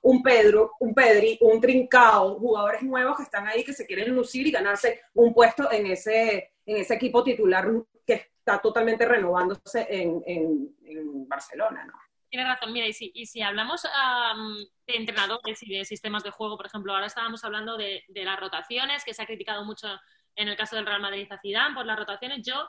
un 0.00 0.22
Pedro, 0.22 0.72
un 0.80 0.94
Pedri, 0.94 1.36
un 1.42 1.60
Trincao, 1.60 2.38
jugadores 2.38 2.82
nuevos 2.82 3.18
que 3.18 3.24
están 3.24 3.46
ahí, 3.46 3.62
que 3.62 3.74
se 3.74 3.84
quieren 3.84 4.14
lucir 4.16 4.46
y 4.46 4.52
ganarse 4.52 5.02
un 5.12 5.34
puesto 5.34 5.70
en 5.70 5.84
ese, 5.88 6.52
en 6.64 6.78
ese 6.78 6.94
equipo 6.94 7.22
titular 7.22 7.70
que 8.06 8.14
está 8.14 8.62
totalmente 8.62 9.04
renovándose 9.04 9.86
en, 9.90 10.22
en, 10.24 11.28
Barcelona, 11.28 11.84
¿no? 11.84 11.92
Tiene 12.34 12.48
razón, 12.48 12.72
mira, 12.72 12.88
y 12.88 12.92
si, 12.92 13.12
y 13.14 13.42
hablamos 13.42 13.84
de 14.88 14.96
entrenadores 14.96 15.62
y 15.62 15.72
de 15.72 15.84
sistemas 15.84 16.24
de 16.24 16.32
juego, 16.32 16.56
por 16.56 16.66
ejemplo, 16.66 16.92
ahora 16.92 17.06
estábamos 17.06 17.44
hablando 17.44 17.76
de, 17.76 18.02
las 18.08 18.40
rotaciones, 18.40 19.04
que 19.04 19.14
se 19.14 19.22
ha 19.22 19.26
criticado 19.26 19.64
mucho 19.64 19.86
en 20.34 20.48
el 20.48 20.56
caso 20.56 20.74
del 20.74 20.84
Real 20.84 21.00
Madrid 21.00 21.30
a 21.30 21.38
Zidane 21.38 21.76
por 21.76 21.86
las 21.86 21.96
rotaciones. 21.96 22.44
Yo 22.44 22.68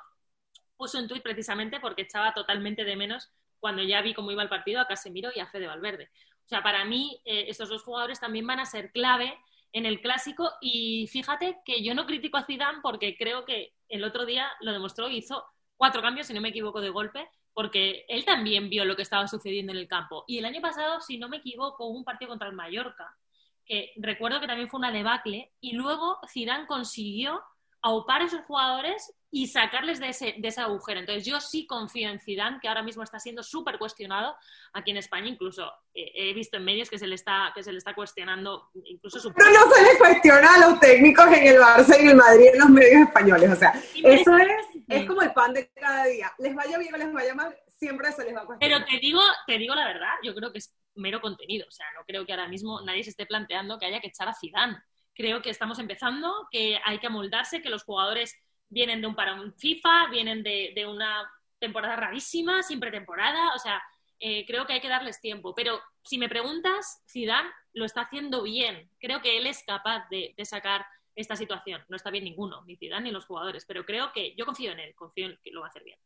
puse 0.77 1.00
un 1.00 1.07
tuit 1.07 1.24
precisamente 1.24 1.79
porque 1.79 2.03
echaba 2.03 2.31
totalmente 2.31 2.84
de 2.84 2.95
menos 2.95 3.31
cuando 3.60 3.81
ya 3.81 4.03
vi 4.03 4.13
cómo 4.13 4.29
iba 4.29 4.43
el 4.43 4.50
partido 4.50 4.79
a 4.81 4.86
Casemiro 4.86 5.31
y 5.34 5.39
a 5.39 5.48
Fede 5.48 5.65
Valverde. 5.65 6.12
O 6.45 6.48
sea, 6.48 6.62
para 6.62 6.86
mí 6.86 7.19
eh, 7.25 7.45
estos 7.48 7.67
dos 7.67 7.81
jugadores 7.81 8.19
también 8.19 8.45
van 8.45 8.60
a 8.60 8.67
ser 8.67 8.91
clave 8.91 9.36
en 9.72 9.88
el 9.88 10.00
clásico 10.00 10.51
y 10.62 11.07
fíjate 11.07 11.57
que 11.65 11.84
yo 11.84 11.95
no 11.95 12.05
critico 12.05 12.38
a 12.38 12.45
Zidane 12.45 12.81
porque 12.84 13.17
creo 13.17 13.45
que 13.45 13.74
el 13.89 14.03
otro 14.03 14.27
día 14.27 14.48
lo 14.60 14.74
demostró, 14.74 15.10
hizo 15.10 15.43
cuatro 15.75 16.03
cambios, 16.03 16.27
si 16.27 16.36
no 16.36 16.41
me 16.41 16.50
equivoco, 16.50 16.81
de 16.81 16.91
golpe, 16.91 17.27
porque 17.55 18.05
él 18.09 18.25
también 18.25 18.69
vio 18.69 18.83
lo 18.83 18.97
que 18.97 19.01
estaba 19.01 19.27
sucediendo 19.29 19.71
en 19.71 19.79
el 19.79 19.88
campo. 19.88 20.25
Y 20.27 20.38
el 20.38 20.45
año 20.45 20.62
pasado, 20.62 21.00
si 21.00 21.17
no 21.17 21.29
me 21.29 21.38
equivoco, 21.38 21.85
hubo 21.85 21.97
un 21.97 22.03
partido 22.03 22.29
contra 22.29 22.50
el 22.50 22.53
Mallorca, 22.53 23.17
que 23.65 23.93
recuerdo 23.95 24.41
que 24.41 24.47
también 24.47 24.69
fue 24.69 24.77
una 24.77 24.91
debacle, 24.91 25.53
y 25.62 25.71
luego 25.71 26.19
Zidane 26.29 26.67
consiguió 26.67 27.41
aupar 27.85 28.23
a 28.23 28.25
esos 28.25 28.41
jugadores 28.45 29.13
y 29.29 29.47
sacarles 29.47 29.99
de 29.99 30.09
ese, 30.09 30.33
de 30.39 30.47
ese 30.47 30.59
agujero. 30.59 30.99
Entonces 30.99 31.23
yo 31.23 31.39
sí 31.39 31.67
confío 31.67 32.09
en 32.09 32.19
Zidane, 32.19 32.57
que 32.59 32.67
ahora 32.67 32.81
mismo 32.81 33.03
está 33.03 33.19
siendo 33.19 33.43
súper 33.43 33.77
cuestionado 33.77 34.35
aquí 34.73 34.89
en 34.89 34.97
España, 34.97 35.27
incluso 35.27 35.71
eh, 35.93 36.11
he 36.15 36.33
visto 36.33 36.57
en 36.57 36.65
medios 36.65 36.89
que 36.89 36.97
se 36.97 37.05
le 37.05 37.13
está, 37.13 37.51
que 37.53 37.61
se 37.61 37.71
le 37.71 37.77
está 37.77 37.93
cuestionando 37.93 38.71
incluso 38.85 39.19
su... 39.19 39.29
No, 39.29 39.51
no 39.51 39.71
se 39.71 39.83
le 39.83 39.99
cuestiona 39.99 40.55
a 40.55 40.59
los 40.67 40.79
técnicos 40.79 41.27
en 41.27 41.47
el 41.47 41.57
Barça 41.57 41.95
y 41.99 42.01
en 42.01 42.09
el 42.09 42.15
Madrid 42.15 42.47
en 42.53 42.59
los 42.59 42.69
medios 42.69 43.01
españoles, 43.07 43.51
o 43.51 43.55
sea, 43.55 43.71
eso 44.03 44.35
es, 44.35 44.83
es 44.87 45.05
como 45.05 45.21
el 45.21 45.31
pan 45.33 45.53
de 45.53 45.69
cada 45.69 46.05
día. 46.05 46.33
Les 46.39 46.55
vaya 46.55 46.79
bien 46.79 46.95
o 46.95 46.97
les 46.97 47.13
vaya 47.13 47.35
mal, 47.35 47.55
siempre 47.67 48.11
se 48.13 48.23
les 48.23 48.35
va 48.35 48.41
a 48.41 48.45
cuestionar. 48.45 48.79
Pero 48.79 48.85
te 48.89 48.99
digo, 48.99 49.21
te 49.45 49.59
digo 49.59 49.75
la 49.75 49.85
verdad, 49.85 50.13
yo 50.23 50.33
creo 50.33 50.51
que 50.51 50.57
es 50.57 50.75
mero 50.95 51.21
contenido, 51.21 51.67
o 51.67 51.71
sea, 51.71 51.85
no 51.95 52.03
creo 52.07 52.25
que 52.25 52.33
ahora 52.33 52.47
mismo 52.47 52.81
nadie 52.81 53.03
se 53.03 53.11
esté 53.11 53.27
planteando 53.27 53.77
que 53.77 53.85
haya 53.85 53.99
que 53.99 54.07
echar 54.07 54.27
a 54.27 54.33
Zidane 54.33 54.77
creo 55.15 55.41
que 55.41 55.50
estamos 55.50 55.79
empezando, 55.79 56.48
que 56.51 56.79
hay 56.84 57.00
que 57.00 57.07
amoldarse, 57.07 57.62
que 57.62 57.69
los 57.69 57.84
jugadores 57.84 58.36
vienen 58.69 59.01
de 59.01 59.07
un 59.07 59.15
parón 59.15 59.53
FIFA, 59.57 60.10
vienen 60.12 60.43
de, 60.43 60.86
una 60.88 61.29
temporada 61.60 61.95
rarísima, 61.95 62.62
sin 62.62 62.79
pretemporada, 62.79 63.53
o 63.55 63.60
sea, 63.60 63.81
eh, 64.19 64.45
creo 64.45 64.65
que 64.65 64.74
hay 64.74 64.81
que 64.81 64.89
darles 64.89 65.22
tiempo. 65.22 65.55
Pero 65.55 65.79
si 66.03 66.17
me 66.17 66.29
preguntas, 66.29 67.03
Zidane 67.10 67.50
lo 67.74 67.86
está 67.86 68.01
haciendo 68.01 68.43
bien. 68.43 68.89
Creo 69.00 69.22
que 69.22 69.38
él 69.38 69.48
es 69.48 69.63
capaz 69.65 70.07
de, 70.10 70.34
sacar 70.43 70.86
esta 71.15 71.36
situación. 71.36 71.81
No 71.88 71.95
está 71.95 72.12
bien 72.12 72.25
ninguno, 72.25 72.63
ni 72.65 72.75
Zidane 72.75 73.05
ni 73.05 73.12
los 73.12 73.25
jugadores, 73.25 73.65
pero 73.65 73.86
creo 73.86 74.12
que 74.13 74.36
yo 74.36 74.45
confío 74.45 74.74
en 74.74 74.79
él, 74.79 74.95
confío 74.95 75.27
en 75.27 75.39
que 75.41 75.51
lo 75.51 75.62
va 75.62 75.67
a 75.67 75.69
hacer 75.69 75.84
bien. 75.84 76.00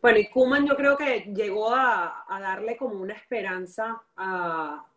Bueno, 0.00 0.18
y 0.18 0.28
Kuman 0.28 0.66
yo 0.66 0.76
creo 0.76 0.96
que 0.96 1.32
llegó 1.34 1.74
a, 1.74 2.24
darle 2.28 2.76
como 2.76 2.94
una 2.94 3.14
esperanza 3.14 4.02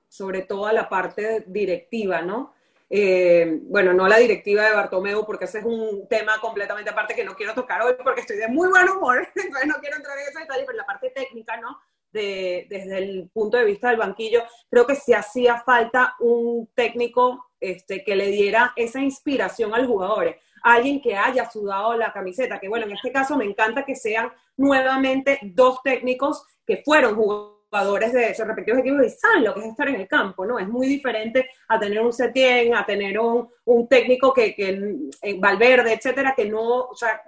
sobre 0.07 0.43
todo 0.43 0.67
a 0.67 0.73
la 0.73 0.87
parte 0.87 1.43
directiva, 1.47 2.21
¿no? 2.21 2.53
Eh, 2.95 3.57
bueno, 3.63 3.91
no 3.91 4.07
la 4.07 4.17
directiva 4.17 4.65
de 4.65 4.75
Bartomeu, 4.75 5.25
porque 5.25 5.45
ese 5.45 5.57
es 5.57 5.65
un 5.65 6.07
tema 6.07 6.39
completamente 6.39 6.91
aparte 6.91 7.15
que 7.15 7.23
no 7.23 7.35
quiero 7.35 7.55
tocar 7.55 7.81
hoy 7.81 7.95
porque 8.03 8.21
estoy 8.21 8.37
de 8.37 8.47
muy 8.47 8.69
buen 8.69 8.87
humor, 8.87 9.27
entonces 9.35 9.67
no 9.67 9.79
quiero 9.81 9.95
entrar 9.95 10.15
en 10.15 10.27
ese 10.29 10.41
detalle, 10.41 10.63
pero 10.63 10.77
la 10.77 10.85
parte 10.85 11.09
técnica, 11.09 11.57
¿no? 11.57 11.79
De, 12.11 12.67
desde 12.69 12.99
el 12.99 13.31
punto 13.33 13.57
de 13.57 13.65
vista 13.65 13.89
del 13.89 13.97
banquillo, 13.97 14.43
creo 14.69 14.85
que 14.85 14.93
sí 14.93 15.11
hacía 15.11 15.59
falta 15.61 16.13
un 16.19 16.69
técnico 16.75 17.49
este, 17.59 18.03
que 18.03 18.15
le 18.15 18.27
diera 18.27 18.73
esa 18.75 18.99
inspiración 18.99 19.73
al 19.73 19.87
jugador, 19.87 20.37
alguien 20.61 21.01
que 21.01 21.15
haya 21.15 21.49
sudado 21.49 21.97
la 21.97 22.13
camiseta, 22.13 22.59
que 22.59 22.69
bueno, 22.69 22.85
en 22.85 22.91
este 22.91 23.11
caso 23.11 23.35
me 23.35 23.45
encanta 23.45 23.85
que 23.85 23.95
sean 23.95 24.31
nuevamente 24.55 25.39
dos 25.41 25.81
técnicos 25.81 26.45
que 26.63 26.83
fueron 26.85 27.15
jugadores 27.15 27.52
jugadores 27.73 28.13
de 28.13 28.29
esos 28.29 28.45
respectivos 28.45 28.81
equipos 28.81 29.03
y 29.03 29.09
saben 29.09 29.45
lo 29.45 29.53
que 29.55 29.61
es 29.61 29.65
estar 29.65 29.89
en 29.89 29.95
el 29.95 30.07
campo, 30.07 30.45
¿no? 30.45 30.59
Es 30.59 30.67
muy 30.67 30.85
diferente 30.85 31.49
a 31.67 31.79
tener 31.79 32.01
un 32.01 32.13
Setien, 32.13 32.75
a 32.75 32.85
tener 32.85 33.17
un, 33.17 33.49
un 33.65 33.87
técnico 33.87 34.31
que, 34.31 34.53
que 34.53 34.69
en 34.69 35.41
Valverde, 35.41 35.93
etcétera, 35.93 36.35
que 36.37 36.45
no, 36.45 36.61
o 36.61 36.95
sea, 36.95 37.19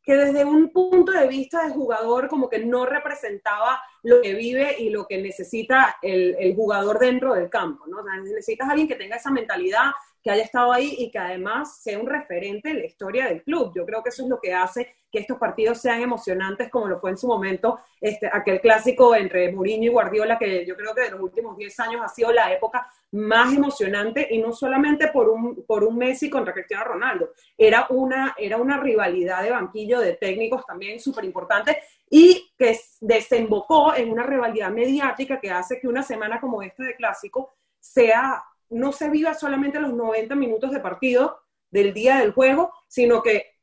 que 0.00 0.14
desde 0.14 0.44
un 0.44 0.70
punto 0.72 1.10
de 1.10 1.26
vista 1.26 1.64
del 1.64 1.72
jugador 1.72 2.28
como 2.28 2.48
que 2.48 2.60
no 2.60 2.86
representaba 2.86 3.82
lo 4.02 4.20
que 4.22 4.34
vive 4.34 4.76
y 4.78 4.90
lo 4.90 5.06
que 5.06 5.18
necesita 5.18 5.96
el, 6.02 6.36
el 6.38 6.54
jugador 6.54 6.98
dentro 6.98 7.34
del 7.34 7.50
campo, 7.50 7.86
¿no? 7.86 7.98
O 7.98 8.22
necesitas 8.22 8.68
a 8.68 8.72
alguien 8.72 8.88
que 8.88 8.96
tenga 8.96 9.16
esa 9.16 9.30
mentalidad, 9.30 9.90
que 10.22 10.30
haya 10.30 10.42
estado 10.42 10.72
ahí 10.72 10.94
y 10.98 11.10
que 11.10 11.18
además 11.18 11.80
sea 11.80 11.98
un 11.98 12.06
referente 12.06 12.70
en 12.70 12.78
la 12.78 12.86
historia 12.86 13.26
del 13.26 13.42
club. 13.42 13.72
Yo 13.74 13.86
creo 13.86 14.02
que 14.02 14.08
eso 14.10 14.24
es 14.24 14.28
lo 14.28 14.40
que 14.40 14.52
hace 14.52 14.94
que 15.10 15.20
estos 15.20 15.38
partidos 15.38 15.80
sean 15.80 16.02
emocionantes 16.02 16.70
como 16.70 16.86
lo 16.86 17.00
fue 17.00 17.10
en 17.10 17.16
su 17.16 17.26
momento 17.26 17.80
este, 18.00 18.28
aquel 18.30 18.60
clásico 18.60 19.14
entre 19.14 19.50
Mourinho 19.52 19.84
y 19.84 19.88
Guardiola, 19.88 20.38
que 20.38 20.66
yo 20.66 20.76
creo 20.76 20.94
que 20.94 21.02
de 21.02 21.10
los 21.12 21.20
últimos 21.20 21.56
10 21.56 21.80
años 21.80 22.02
ha 22.04 22.08
sido 22.08 22.32
la 22.32 22.52
época 22.52 22.86
más 23.12 23.54
emocionante 23.54 24.28
y 24.30 24.38
no 24.38 24.52
solamente 24.52 25.08
por 25.08 25.30
un, 25.30 25.64
por 25.64 25.82
un 25.82 25.96
Messi 25.96 26.28
contra 26.28 26.52
Cristiano 26.52 26.84
Ronaldo, 26.84 27.30
era 27.56 27.86
una, 27.88 28.34
era 28.36 28.58
una 28.58 28.78
rivalidad 28.78 29.42
de 29.42 29.50
banquillo 29.50 30.00
de 30.00 30.14
técnicos 30.14 30.66
también 30.66 31.00
súper 31.00 31.24
importante 31.24 31.78
y 32.10 32.52
que 32.56 32.78
desembocó 33.00 33.94
en 33.94 34.10
una 34.10 34.22
rivalidad 34.22 34.70
mediática 34.70 35.40
que 35.40 35.50
hace 35.50 35.78
que 35.78 35.88
una 35.88 36.02
semana 36.02 36.40
como 36.40 36.62
esta 36.62 36.84
de 36.84 36.96
clásico 36.96 37.54
sea, 37.78 38.42
no 38.70 38.92
se 38.92 39.08
viva 39.08 39.34
solamente 39.34 39.80
los 39.80 39.92
90 39.92 40.34
minutos 40.34 40.70
de 40.70 40.80
partido 40.80 41.40
del 41.70 41.92
día 41.92 42.18
del 42.18 42.32
juego, 42.32 42.72
sino 42.86 43.22
que 43.22 43.58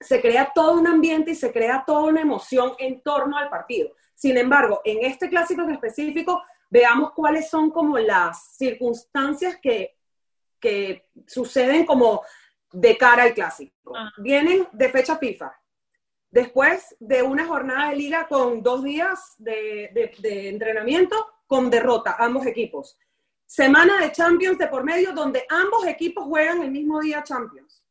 se 0.00 0.20
crea 0.20 0.52
todo 0.54 0.74
un 0.74 0.86
ambiente 0.86 1.32
y 1.32 1.34
se 1.34 1.52
crea 1.52 1.84
toda 1.86 2.04
una 2.04 2.20
emoción 2.20 2.72
en 2.78 3.00
torno 3.02 3.36
al 3.36 3.48
partido. 3.48 3.90
Sin 4.14 4.36
embargo, 4.36 4.80
en 4.84 5.04
este 5.04 5.28
clásico 5.28 5.62
en 5.62 5.70
específico, 5.70 6.42
veamos 6.70 7.12
cuáles 7.12 7.48
son 7.48 7.70
como 7.70 7.98
las 7.98 8.56
circunstancias 8.56 9.58
que, 9.60 9.96
que 10.60 11.08
suceden 11.26 11.84
como 11.84 12.22
de 12.72 12.96
cara 12.96 13.24
al 13.24 13.34
clásico. 13.34 13.92
Vienen 14.18 14.68
de 14.72 14.88
fecha 14.90 15.16
FIFA, 15.16 15.52
después 16.30 16.96
de 17.00 17.22
una 17.22 17.46
jornada 17.46 17.90
de 17.90 17.96
liga 17.96 18.26
con 18.28 18.62
dos 18.62 18.82
días 18.82 19.34
de, 19.38 19.90
de 20.18 20.48
entrenamiento 20.48 21.26
con 21.46 21.70
derrota, 21.70 22.16
ambos 22.18 22.46
equipos. 22.46 22.98
Semana 23.46 24.00
de 24.00 24.12
Champions 24.12 24.58
de 24.58 24.66
por 24.66 24.84
medio 24.84 25.12
donde 25.12 25.44
ambos 25.48 25.86
equipos 25.86 26.24
juegan 26.24 26.62
el 26.62 26.70
mismo 26.70 27.00
día 27.00 27.22
Champions 27.22 27.82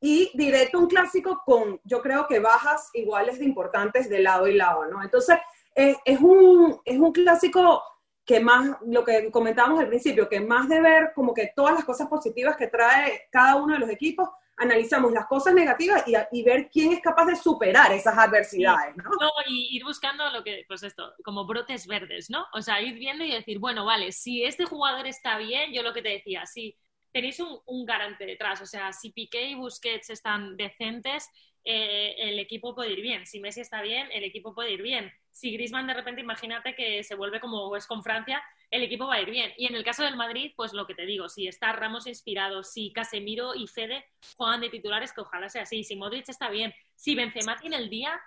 y 0.00 0.30
directo 0.34 0.80
un 0.80 0.88
clásico 0.88 1.42
con, 1.44 1.80
yo 1.84 2.02
creo 2.02 2.26
que 2.26 2.40
bajas 2.40 2.90
iguales 2.92 3.38
de 3.38 3.44
importantes 3.44 4.08
de 4.10 4.18
lado 4.18 4.48
y 4.48 4.54
lado, 4.54 4.86
¿no? 4.86 5.00
Entonces, 5.00 5.38
es, 5.74 6.20
un, 6.20 6.80
es 6.84 6.98
un 6.98 7.12
clásico 7.12 7.82
que 8.24 8.40
más, 8.40 8.76
lo 8.84 9.04
que 9.04 9.30
comentábamos 9.30 9.78
al 9.78 9.88
principio, 9.88 10.28
que 10.28 10.40
más 10.40 10.68
de 10.68 10.80
ver 10.80 11.12
como 11.14 11.32
que 11.32 11.52
todas 11.54 11.74
las 11.74 11.84
cosas 11.84 12.08
positivas 12.08 12.56
que 12.56 12.66
trae 12.66 13.28
cada 13.30 13.56
uno 13.56 13.74
de 13.74 13.80
los 13.80 13.90
equipos, 13.90 14.28
analizamos 14.62 15.12
las 15.12 15.26
cosas 15.26 15.54
negativas 15.54 16.04
y, 16.06 16.42
ver 16.42 16.68
quién 16.70 16.92
es 16.92 17.00
capaz 17.00 17.26
de 17.26 17.36
superar 17.36 17.92
esas 17.92 18.16
adversidades, 18.16 18.96
¿no? 18.96 19.04
y 19.46 19.76
ir 19.76 19.84
buscando 19.84 20.28
lo 20.30 20.42
que, 20.42 20.64
pues 20.66 20.82
esto, 20.82 21.12
como 21.24 21.46
brotes 21.46 21.86
verdes, 21.86 22.30
¿no? 22.30 22.46
O 22.52 22.62
sea, 22.62 22.80
ir 22.80 22.94
viendo 22.94 23.24
y 23.24 23.32
decir, 23.32 23.58
bueno, 23.58 23.84
vale, 23.84 24.12
si 24.12 24.44
este 24.44 24.64
jugador 24.64 25.06
está 25.06 25.38
bien, 25.38 25.72
yo 25.72 25.82
lo 25.82 25.92
que 25.92 26.02
te 26.02 26.08
decía, 26.08 26.46
si 26.46 26.76
tenéis 27.12 27.40
un, 27.40 27.84
garante 27.84 28.24
detrás, 28.26 28.60
o 28.60 28.66
sea, 28.66 28.92
si 28.92 29.10
Piqué 29.10 29.50
y 29.50 29.54
Busquets 29.54 30.10
están 30.10 30.56
decentes, 30.56 31.28
eh, 31.64 32.14
el 32.18 32.38
equipo 32.38 32.74
puede 32.74 32.92
ir 32.92 33.02
bien. 33.02 33.26
Si 33.26 33.38
Messi 33.38 33.60
está 33.60 33.82
bien, 33.82 34.08
el 34.12 34.24
equipo 34.24 34.54
puede 34.54 34.72
ir 34.72 34.82
bien. 34.82 35.12
Si 35.32 35.50
Griezmann 35.50 35.86
de 35.86 35.94
repente, 35.94 36.20
imagínate 36.20 36.74
que 36.74 37.02
se 37.02 37.14
vuelve 37.14 37.40
como 37.40 37.74
es 37.74 37.86
con 37.86 38.02
Francia, 38.02 38.42
el 38.70 38.82
equipo 38.82 39.06
va 39.06 39.14
a 39.14 39.22
ir 39.22 39.30
bien. 39.30 39.52
Y 39.56 39.66
en 39.66 39.74
el 39.74 39.82
caso 39.82 40.04
del 40.04 40.16
Madrid, 40.16 40.52
pues 40.56 40.72
lo 40.72 40.86
que 40.86 40.94
te 40.94 41.06
digo, 41.06 41.28
si 41.28 41.48
está 41.48 41.72
Ramos 41.72 42.06
inspirado, 42.06 42.62
si 42.62 42.92
Casemiro 42.92 43.54
y 43.54 43.66
Fede 43.66 44.04
juegan 44.36 44.60
de 44.60 44.70
titulares, 44.70 45.12
que 45.12 45.22
ojalá 45.22 45.48
sea 45.48 45.62
así, 45.62 45.84
si 45.84 45.96
Modric 45.96 46.28
está 46.28 46.50
bien, 46.50 46.72
si 46.94 47.14
Benzema 47.14 47.56
tiene 47.56 47.76
el 47.76 47.90
día, 47.90 48.20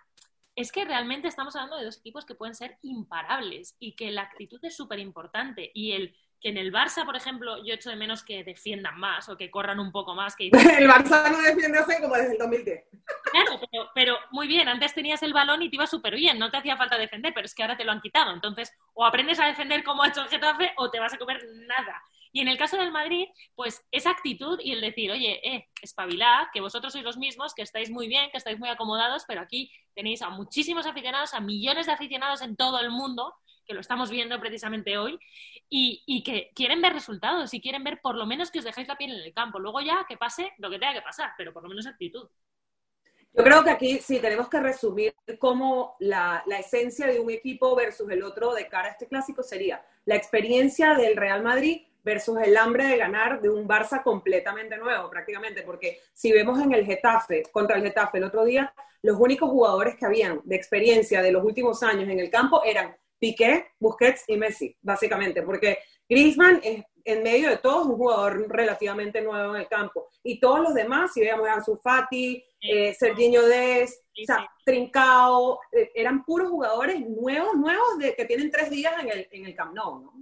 es 0.55 0.71
que 0.71 0.85
realmente 0.85 1.27
estamos 1.27 1.55
hablando 1.55 1.77
de 1.77 1.85
dos 1.85 1.97
equipos 1.97 2.25
que 2.25 2.35
pueden 2.35 2.55
ser 2.55 2.77
imparables 2.81 3.75
y 3.79 3.95
que 3.95 4.11
la 4.11 4.23
actitud 4.23 4.59
es 4.63 4.75
súper 4.75 4.99
importante 4.99 5.71
y 5.73 5.91
el 5.91 6.15
que 6.45 6.51
en 6.51 6.57
el 6.57 6.71
Barça, 6.71 7.03
por 7.05 7.15
ejemplo, 7.15 7.57
yo 7.65 7.73
echo 7.73 7.89
de 7.89 7.95
menos 7.95 8.21
que 8.21 8.43
defiendan 8.43 8.99
más 8.99 9.27
o 9.29 9.35
que 9.35 9.49
corran 9.49 9.79
un 9.79 9.91
poco 9.91 10.13
más. 10.13 10.35
Que... 10.35 10.49
el 10.77 10.87
Barça 10.87 11.31
no 11.31 11.41
defiende 11.41 11.79
hace 11.79 11.99
como 11.99 12.13
desde 12.13 12.33
el 12.33 12.37
2010. 12.37 12.83
Claro, 13.31 13.59
pero, 13.71 13.89
pero, 13.95 14.17
muy 14.29 14.47
bien, 14.47 14.67
antes 14.67 14.93
tenías 14.93 15.23
el 15.23 15.33
balón 15.33 15.63
y 15.63 15.71
te 15.71 15.77
iba 15.77 15.87
súper 15.87 16.13
bien, 16.13 16.37
no 16.37 16.51
te 16.51 16.57
hacía 16.57 16.77
falta 16.77 16.99
defender, 16.99 17.33
pero 17.33 17.45
es 17.45 17.55
que 17.55 17.63
ahora 17.63 17.75
te 17.75 17.83
lo 17.83 17.91
han 17.91 17.99
quitado. 17.99 18.31
Entonces, 18.31 18.71
o 18.93 19.03
aprendes 19.03 19.39
a 19.39 19.47
defender 19.47 19.83
como 19.83 20.03
ha 20.03 20.09
hecho 20.09 20.21
el 20.21 20.29
Getafe 20.29 20.71
o 20.77 20.91
te 20.91 20.99
vas 20.99 21.15
a 21.15 21.17
comer 21.17 21.43
nada. 21.67 21.99
Y 22.31 22.41
en 22.41 22.47
el 22.47 22.59
caso 22.59 22.77
del 22.77 22.91
Madrid, 22.91 23.27
pues 23.55 23.83
esa 23.91 24.11
actitud 24.11 24.59
y 24.61 24.73
el 24.73 24.81
decir, 24.81 25.09
oye, 25.09 25.39
eh, 25.41 25.69
espabilad, 25.81 26.45
que 26.53 26.61
vosotros 26.61 26.93
sois 26.93 27.03
los 27.03 27.17
mismos, 27.17 27.55
que 27.55 27.63
estáis 27.63 27.89
muy 27.89 28.07
bien, 28.07 28.29
que 28.29 28.37
estáis 28.37 28.59
muy 28.59 28.69
acomodados, 28.69 29.23
pero 29.27 29.41
aquí 29.41 29.71
tenéis 29.95 30.21
a 30.21 30.29
muchísimos 30.29 30.85
aficionados, 30.85 31.33
a 31.33 31.39
millones 31.39 31.87
de 31.87 31.93
aficionados 31.93 32.43
en 32.43 32.55
todo 32.55 32.79
el 32.81 32.91
mundo, 32.91 33.33
que 33.65 33.73
lo 33.73 33.81
estamos 33.81 34.09
viendo 34.09 34.39
precisamente 34.39 34.97
hoy, 34.97 35.19
y, 35.69 36.23
que 36.23 36.51
quieren 36.55 36.81
ver 36.81 36.93
resultados 36.93 37.53
y 37.53 37.61
quieren 37.61 37.83
ver 37.83 37.99
por 38.01 38.15
lo 38.15 38.25
menos 38.25 38.51
que 38.51 38.59
os 38.59 38.65
dejéis 38.65 38.87
la 38.87 38.97
piel 38.97 39.11
en 39.11 39.21
el 39.21 39.33
campo. 39.33 39.59
Luego 39.59 39.81
ya 39.81 40.05
que 40.07 40.17
pase 40.17 40.53
lo 40.57 40.69
que 40.69 40.79
tenga 40.79 40.93
que 40.93 41.01
pasar, 41.01 41.31
pero 41.37 41.51
por 41.51 41.63
lo 41.63 41.69
menos 41.69 41.87
actitud. 41.87 42.27
Yo 43.33 43.43
creo 43.43 43.63
que 43.63 43.71
aquí 43.71 43.99
sí 43.99 44.19
tenemos 44.19 44.47
que 44.47 44.61
resumir 44.61 45.13
cómo 45.39 45.97
la, 45.99 46.41
la, 46.45 46.59
esencia 46.59 47.05
de 47.07 47.19
un 47.19 47.29
equipo 47.29 47.75
versus 47.75 48.09
el 48.09 48.23
otro 48.23 48.53
de 48.53 48.67
cara 48.69 48.87
a 48.87 48.91
este 48.91 49.07
clásico 49.07 49.43
sería 49.43 49.83
la 50.05 50.15
experiencia 50.15 50.93
del 50.93 51.17
Real 51.17 51.43
Madrid 51.43 51.81
versus 52.05 52.37
el 52.37 52.55
hambre 52.55 52.85
de 52.85 52.97
ganar 52.97 53.41
de 53.41 53.49
un 53.49 53.67
Barça 53.67 54.03
completamente 54.03 54.77
nuevo, 54.77 55.09
prácticamente, 55.09 55.63
porque 55.63 55.99
si 56.13 56.31
vemos 56.31 56.61
en 56.61 56.71
el 56.71 56.85
Getafe, 56.85 57.43
contra 57.51 57.75
el 57.75 57.83
Getafe 57.83 58.19
el 58.19 58.25
otro 58.25 58.45
día, 58.45 58.73
los 59.01 59.19
únicos 59.19 59.49
jugadores 59.49 59.95
que 59.95 60.05
habían 60.05 60.39
de 60.43 60.55
experiencia 60.55 61.21
de 61.21 61.31
los 61.31 61.43
últimos 61.43 61.81
años 61.83 62.07
en 62.07 62.19
el 62.19 62.29
campo 62.29 62.63
eran 62.63 62.95
Piqué, 63.25 63.71
Busquets 63.79 64.23
y 64.27 64.37
Messi, 64.37 64.77
básicamente, 64.83 65.41
porque 65.41 65.79
Griezmann 66.07 66.61
es 66.63 66.85
en 67.03 67.23
medio 67.23 67.49
de 67.49 67.57
todos 67.57 67.87
un 67.87 67.95
jugador 67.95 68.47
relativamente 68.49 69.19
nuevo 69.19 69.55
en 69.55 69.61
el 69.61 69.67
campo. 69.67 70.09
Y 70.21 70.39
todos 70.39 70.59
los 70.59 70.75
demás, 70.75 71.11
si 71.11 71.21
veamos 71.21 71.47
a 71.47 71.53
Ansu 71.53 71.75
Fati, 71.75 72.43
eh, 72.61 72.93
Serginho 72.93 73.41
Dest, 73.47 74.03
o 74.11 74.25
sea, 74.27 74.47
Trincao, 74.63 75.59
eh, 75.71 75.89
eran 75.95 76.23
puros 76.23 76.49
jugadores 76.49 76.99
nuevos, 77.01 77.55
nuevos, 77.55 77.97
de 77.97 78.15
que 78.15 78.25
tienen 78.25 78.51
tres 78.51 78.69
días 78.69 78.93
en 79.01 79.09
el, 79.09 79.27
en 79.31 79.45
el 79.47 79.55
Camp 79.55 79.73
Nou, 79.73 79.99
¿no? 80.01 80.13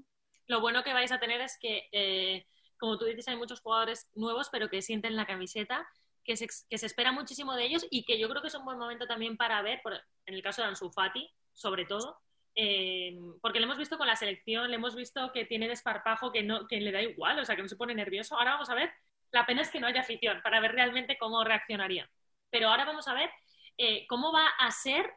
Lo 0.47 0.61
bueno 0.61 0.81
que 0.81 0.93
vais 0.93 1.11
a 1.11 1.19
tener 1.19 1.41
es 1.41 1.57
que, 1.59 1.89
eh, 1.91 2.45
como 2.77 2.97
tú 2.97 3.03
dices, 3.03 3.27
hay 3.27 3.35
muchos 3.35 3.59
jugadores 3.59 4.07
nuevos, 4.15 4.47
pero 4.49 4.69
que 4.69 4.81
sienten 4.81 5.17
la 5.17 5.27
camiseta, 5.27 5.85
que 6.23 6.37
se, 6.37 6.47
que 6.69 6.77
se 6.77 6.85
espera 6.85 7.11
muchísimo 7.11 7.53
de 7.53 7.65
ellos 7.65 7.85
y 7.89 8.05
que 8.05 8.17
yo 8.17 8.29
creo 8.29 8.41
que 8.41 8.47
es 8.47 8.55
un 8.55 8.63
buen 8.63 8.77
momento 8.77 9.07
también 9.07 9.35
para 9.35 9.61
ver, 9.61 9.81
por, 9.83 9.93
en 9.93 10.33
el 10.33 10.41
caso 10.41 10.61
de 10.61 10.69
Ansu 10.69 10.89
Fati, 10.89 11.29
sobre 11.51 11.83
todo, 11.85 12.17
eh, 12.55 13.17
porque 13.41 13.59
le 13.59 13.65
hemos 13.65 13.77
visto 13.77 13.97
con 13.97 14.07
la 14.07 14.15
selección, 14.15 14.69
le 14.69 14.75
hemos 14.75 14.95
visto 14.95 15.31
que 15.31 15.45
tiene 15.45 15.67
desparpajo, 15.67 16.31
que, 16.31 16.43
no, 16.43 16.67
que 16.67 16.81
le 16.81 16.91
da 16.91 17.01
igual, 17.01 17.39
o 17.39 17.45
sea, 17.45 17.55
que 17.55 17.61
no 17.61 17.67
se 17.69 17.75
pone 17.75 17.95
nervioso. 17.95 18.37
Ahora 18.37 18.53
vamos 18.53 18.69
a 18.69 18.75
ver, 18.75 18.91
la 19.31 19.45
pena 19.45 19.61
es 19.61 19.69
que 19.69 19.79
no 19.79 19.87
haya 19.87 20.01
afición 20.01 20.41
para 20.43 20.59
ver 20.59 20.73
realmente 20.73 21.17
cómo 21.17 21.43
reaccionaría. 21.43 22.09
Pero 22.49 22.69
ahora 22.69 22.85
vamos 22.85 23.07
a 23.07 23.13
ver 23.13 23.29
eh, 23.77 24.05
cómo 24.07 24.31
va 24.31 24.47
a 24.59 24.71
ser 24.71 25.11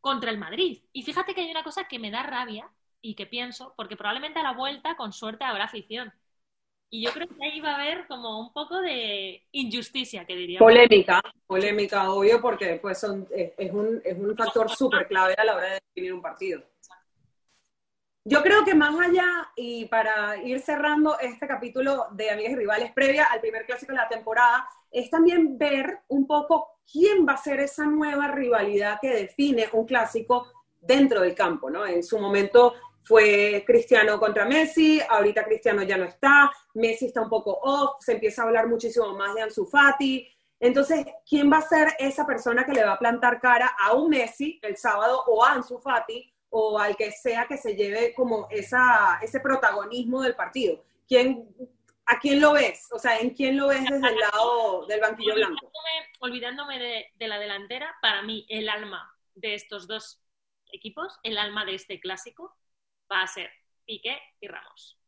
contra 0.00 0.30
el 0.30 0.38
Madrid. 0.38 0.82
Y 0.92 1.02
fíjate 1.02 1.34
que 1.34 1.42
hay 1.42 1.50
una 1.50 1.62
cosa 1.62 1.86
que 1.88 1.98
me 1.98 2.10
da 2.10 2.22
rabia, 2.22 2.70
y 3.04 3.14
que 3.14 3.26
pienso, 3.26 3.74
porque 3.76 3.96
probablemente 3.98 4.40
a 4.40 4.42
la 4.42 4.52
vuelta, 4.52 4.96
con 4.96 5.12
suerte, 5.12 5.44
habrá 5.44 5.64
afición. 5.64 6.10
Y 6.90 7.02
yo 7.04 7.12
creo 7.12 7.26
que 7.26 7.44
ahí 7.44 7.60
va 7.60 7.72
a 7.72 7.74
haber 7.74 8.06
como 8.06 8.40
un 8.40 8.52
poco 8.52 8.80
de 8.80 9.42
injusticia, 9.52 10.24
que 10.24 10.36
diría. 10.36 10.58
Polémica, 10.60 11.20
polémica, 11.46 12.10
obvio, 12.10 12.40
porque 12.40 12.78
pues 12.80 13.00
son, 13.00 13.26
es, 13.30 13.72
un, 13.72 14.00
es 14.04 14.16
un 14.16 14.36
factor 14.36 14.70
súper 14.70 15.08
clave 15.08 15.34
a 15.36 15.44
la 15.44 15.56
hora 15.56 15.66
de 15.66 15.80
definir 15.86 16.14
un 16.14 16.22
partido. 16.22 16.62
Yo 18.26 18.42
creo 18.42 18.64
que 18.64 18.74
más 18.74 18.98
allá, 18.98 19.26
y 19.54 19.84
para 19.84 20.42
ir 20.42 20.60
cerrando 20.60 21.18
este 21.18 21.46
capítulo 21.46 22.06
de 22.12 22.30
Amigas 22.30 22.52
y 22.52 22.56
Rivales 22.56 22.92
previa 22.92 23.24
al 23.24 23.40
primer 23.40 23.66
clásico 23.66 23.92
de 23.92 23.98
la 23.98 24.08
temporada, 24.08 24.66
es 24.90 25.10
también 25.10 25.58
ver 25.58 25.98
un 26.08 26.26
poco 26.26 26.78
quién 26.90 27.26
va 27.28 27.34
a 27.34 27.36
ser 27.36 27.60
esa 27.60 27.84
nueva 27.84 28.28
rivalidad 28.28 28.98
que 29.02 29.10
define 29.10 29.68
un 29.72 29.84
clásico 29.84 30.46
dentro 30.80 31.20
del 31.20 31.34
campo, 31.34 31.68
¿no? 31.68 31.86
En 31.86 32.02
su 32.02 32.18
momento 32.18 32.74
fue 33.04 33.62
Cristiano 33.66 34.18
contra 34.18 34.46
Messi, 34.46 35.00
ahorita 35.08 35.44
Cristiano 35.44 35.82
ya 35.82 35.98
no 35.98 36.04
está, 36.04 36.50
Messi 36.74 37.06
está 37.06 37.20
un 37.20 37.28
poco 37.28 37.58
off, 37.62 37.96
se 38.00 38.12
empieza 38.12 38.42
a 38.42 38.46
hablar 38.46 38.66
muchísimo 38.66 39.14
más 39.14 39.34
de 39.34 39.42
Ansu 39.42 39.66
Fati. 39.66 40.26
Entonces, 40.58 41.04
¿quién 41.28 41.52
va 41.52 41.58
a 41.58 41.68
ser 41.68 41.88
esa 41.98 42.26
persona 42.26 42.64
que 42.64 42.72
le 42.72 42.84
va 42.84 42.92
a 42.92 42.98
plantar 42.98 43.40
cara 43.40 43.76
a 43.78 43.92
un 43.92 44.08
Messi 44.08 44.58
el 44.62 44.76
sábado 44.76 45.22
o 45.26 45.44
a 45.44 45.52
Ansu 45.52 45.78
Fati 45.78 46.32
o 46.48 46.78
al 46.78 46.96
que 46.96 47.10
sea 47.10 47.46
que 47.46 47.58
se 47.58 47.76
lleve 47.76 48.14
como 48.14 48.48
esa, 48.50 49.18
ese 49.20 49.40
protagonismo 49.40 50.22
del 50.22 50.34
partido? 50.34 50.82
¿Quién, 51.06 51.46
¿A 52.06 52.18
quién 52.18 52.40
lo 52.40 52.54
ves? 52.54 52.88
O 52.90 52.98
sea, 52.98 53.18
¿en 53.18 53.30
quién 53.30 53.58
lo 53.58 53.68
ves 53.68 53.82
desde 53.82 54.08
el 54.08 54.18
lado 54.18 54.86
del 54.86 55.00
banquillo 55.00 55.34
blanco? 55.34 55.70
Olvidándome 56.20 56.78
de, 56.78 57.06
de 57.16 57.28
la 57.28 57.38
delantera, 57.38 57.94
para 58.00 58.22
mí 58.22 58.46
el 58.48 58.70
alma 58.70 59.14
de 59.34 59.54
estos 59.54 59.86
dos 59.86 60.22
equipos, 60.72 61.18
el 61.22 61.36
alma 61.36 61.66
de 61.66 61.74
este 61.74 62.00
clásico, 62.00 62.56
va 63.10 63.22
a 63.22 63.26
ser 63.26 63.50
Piqué 63.84 64.16
y 64.40 64.48
Ramos. 64.48 64.98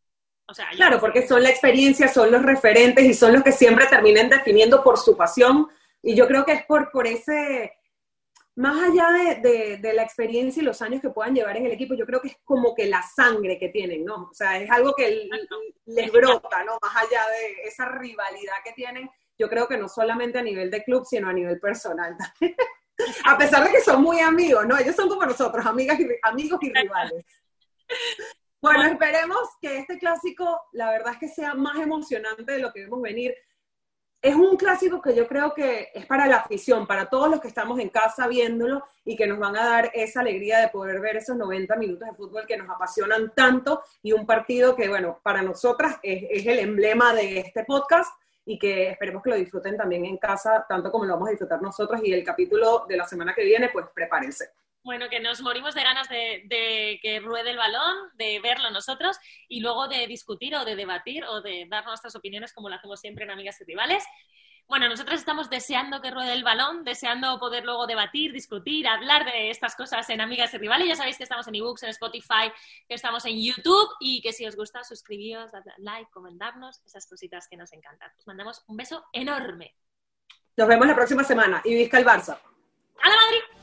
O 0.49 0.55
sea, 0.55 0.69
claro, 0.71 1.01
porque 1.01 1.27
son 1.27 1.43
la 1.43 1.51
experiencia, 1.51 2.07
son 2.07 2.31
los 2.31 2.43
referentes 2.43 3.05
y 3.05 3.15
son 3.15 3.33
los 3.33 3.43
que 3.43 3.53
siempre 3.53 3.87
terminan 3.87 4.29
definiendo 4.29 4.83
por 4.83 4.97
su 4.97 5.17
pasión. 5.17 5.69
Y 6.03 6.15
yo 6.15 6.29
creo 6.29 6.45
que 6.45 6.53
es 6.53 6.65
por, 6.67 6.93
por 6.93 7.07
ese, 7.07 7.77
más 8.55 8.91
allá 8.91 9.11
de, 9.43 9.79
de, 9.79 9.93
la 9.93 10.03
experiencia 10.03 10.63
y 10.63 10.65
los 10.65 10.81
años 10.83 11.03
que 11.03 11.11
puedan 11.11 11.35
llevar 11.35 11.57
en 11.57 11.67
el 11.67 11.73
equipo, 11.73 11.95
yo 11.95 12.07
creo 12.07 12.21
que 12.21 12.29
es 12.29 12.37
como 12.45 12.75
que 12.77 12.87
la 12.87 13.03
sangre 13.03 13.59
que 13.59 13.71
tienen, 13.71 14.05
¿no? 14.05 14.29
O 14.31 14.35
sea, 14.35 14.61
es 14.61 14.71
algo 14.71 14.95
que 14.95 15.29
les 15.87 16.13
brota, 16.13 16.63
¿no? 16.63 16.79
Más 16.81 16.97
allá 16.97 17.27
de 17.29 17.69
esa 17.69 17.89
rivalidad 17.89 18.55
que 18.65 18.73
tienen, 18.73 19.11
yo 19.37 19.49
creo 19.49 19.67
que 19.67 19.77
no 19.77 19.89
solamente 19.89 20.39
a 20.39 20.43
nivel 20.43 20.71
de 20.71 20.85
club, 20.85 21.05
sino 21.05 21.29
a 21.29 21.33
nivel 21.33 21.59
personal 21.59 22.17
a 23.25 23.37
pesar 23.37 23.65
de 23.65 23.73
que 23.73 23.81
son 23.81 24.03
muy 24.03 24.21
amigos, 24.21 24.67
¿no? 24.67 24.79
Ellos 24.79 24.97
son 24.97 25.09
como 25.09 25.25
nosotros, 25.27 25.65
amigas 25.67 25.99
y, 26.01 26.07
amigos 26.23 26.59
y 26.63 26.73
rivales. 26.73 27.25
Bueno, 28.63 28.83
esperemos 28.85 29.39
que 29.61 29.79
este 29.79 29.99
clásico, 29.99 30.63
la 30.73 30.91
verdad 30.91 31.13
es 31.13 31.19
que 31.19 31.29
sea 31.29 31.55
más 31.55 31.79
emocionante 31.79 32.51
de 32.51 32.59
lo 32.59 32.73
que 32.73 32.81
vemos 32.81 33.01
venir. 33.01 33.35
Es 34.21 34.35
un 34.35 34.57
clásico 34.57 35.01
que 35.01 35.15
yo 35.15 35.29
creo 35.29 35.55
que 35.55 35.91
es 35.95 36.07
para 36.07 36.27
la 36.27 36.39
afición, 36.39 36.85
para 36.87 37.09
todos 37.09 37.31
los 37.31 37.41
que 37.41 37.49
estamos 37.49 37.79
en 37.79 37.91
casa 37.91 38.27
viéndolo 38.27 38.83
y 39.05 39.15
que 39.15 39.27
nos 39.27 39.39
van 39.39 39.57
a 39.57 39.65
dar 39.65 39.91
esa 39.95 40.21
alegría 40.21 40.59
de 40.59 40.69
poder 40.69 41.01
ver 41.01 41.19
esos 41.19 41.37
90 41.37 41.77
minutos 41.77 42.09
de 42.09 42.17
fútbol 42.17 42.45
que 42.45 42.57
nos 42.57 42.69
apasionan 42.69 43.33
tanto 43.37 43.83
y 44.03 44.13
un 44.13 44.27
partido 44.27 44.75
que, 44.75 44.89
bueno, 44.89 45.21
para 45.23 45.43
nosotras 45.43 46.01
es, 46.03 46.25
es 46.29 46.47
el 46.47 46.59
emblema 46.59 47.13
de 47.15 47.39
este 47.39 47.63
podcast 47.65 48.11
y 48.45 48.59
que 48.59 48.91
esperemos 48.91 49.23
que 49.23 49.31
lo 49.31 49.37
disfruten 49.37 49.77
también 49.77 50.07
en 50.07 50.17
casa, 50.17 50.65
tanto 50.69 50.91
como 50.91 51.05
lo 51.05 51.13
vamos 51.13 51.29
a 51.29 51.33
disfrutar 51.33 51.61
nosotros 51.61 52.01
y 52.03 52.13
el 52.13 52.25
capítulo 52.25 52.87
de 52.89 52.97
la 52.97 53.07
semana 53.07 53.35
que 53.35 53.45
viene, 53.45 53.69
pues 53.69 53.87
prepárense. 53.95 54.51
Bueno, 54.87 55.09
que 55.11 55.19
nos 55.19 55.43
morimos 55.43 55.75
de 55.75 55.83
ganas 55.83 56.09
de, 56.09 57.01
que 57.03 57.19
ruede 57.19 57.51
el 57.51 57.57
balón, 57.57 57.97
de 58.15 58.39
verlo 58.39 58.71
nosotros 58.71 59.19
y 59.49 59.59
luego 59.59 59.89
de 59.89 60.07
discutir 60.07 60.55
o 60.55 60.65
de 60.65 60.77
debatir 60.77 61.25
o 61.25 61.43
de 61.43 61.67
dar 61.69 61.85
nuestras 61.85 62.15
opiniones 62.15 62.53
como 62.53 62.69
lo 62.69 62.77
hacemos 62.77 63.01
siempre 63.01 63.25
en 63.25 63.33
Amigas 63.33 63.61
y 63.61 63.65
Rivales. 63.65 64.05
Bueno, 64.69 64.89
nosotros 64.89 65.19
estamos 65.19 65.51
deseando 65.51 66.01
que 66.01 66.13
ruede 66.13 66.35
el 66.35 66.45
balón, 66.45 66.85
deseando 66.85 67.37
poder 67.41 67.65
luego 67.65 67.89
debatir, 67.89 68.33
discutir, 68.33 68.87
hablar 68.87 69.25
de 69.25 69.51
estas 69.51 69.75
cosas 69.75 70.09
en 70.09 70.21
Amigas 70.21 70.55
y 70.55 70.59
Rivales. 70.59 70.87
Ya 70.87 70.95
sabéis 70.95 71.17
que 71.17 71.25
estamos 71.25 71.49
en 71.49 71.57
ebooks, 71.57 71.83
en 71.83 71.89
Spotify, 71.89 72.53
que 72.89 72.95
estamos 72.95 73.25
en 73.25 73.43
YouTube 73.43 73.89
y 73.99 74.23
que 74.23 74.33
si 74.33 74.47
os 74.47 74.55
gusta, 74.55 74.85
suscribíos, 74.85 75.51
dadle 75.51 75.73
like, 75.79 76.13
comentarnos, 76.13 76.81
esas 76.87 77.09
cositas 77.09 77.49
que 77.49 77.57
nos 77.57 77.73
encantan. 77.73 78.13
Os 78.17 78.27
mandamos 78.29 78.63
un 78.69 78.77
beso 78.77 79.05
enorme. 79.13 79.75
Nos 80.57 80.69
vemos 80.69 80.87
la 80.87 80.95
próxima 80.95 81.25
semana 81.25 81.61
y 81.65 81.75
visca 81.75 81.99
el 81.99 82.05
Barça. 82.05 82.39
¡A 83.03 83.09
la 83.09 83.17
Madrid! 83.17 83.56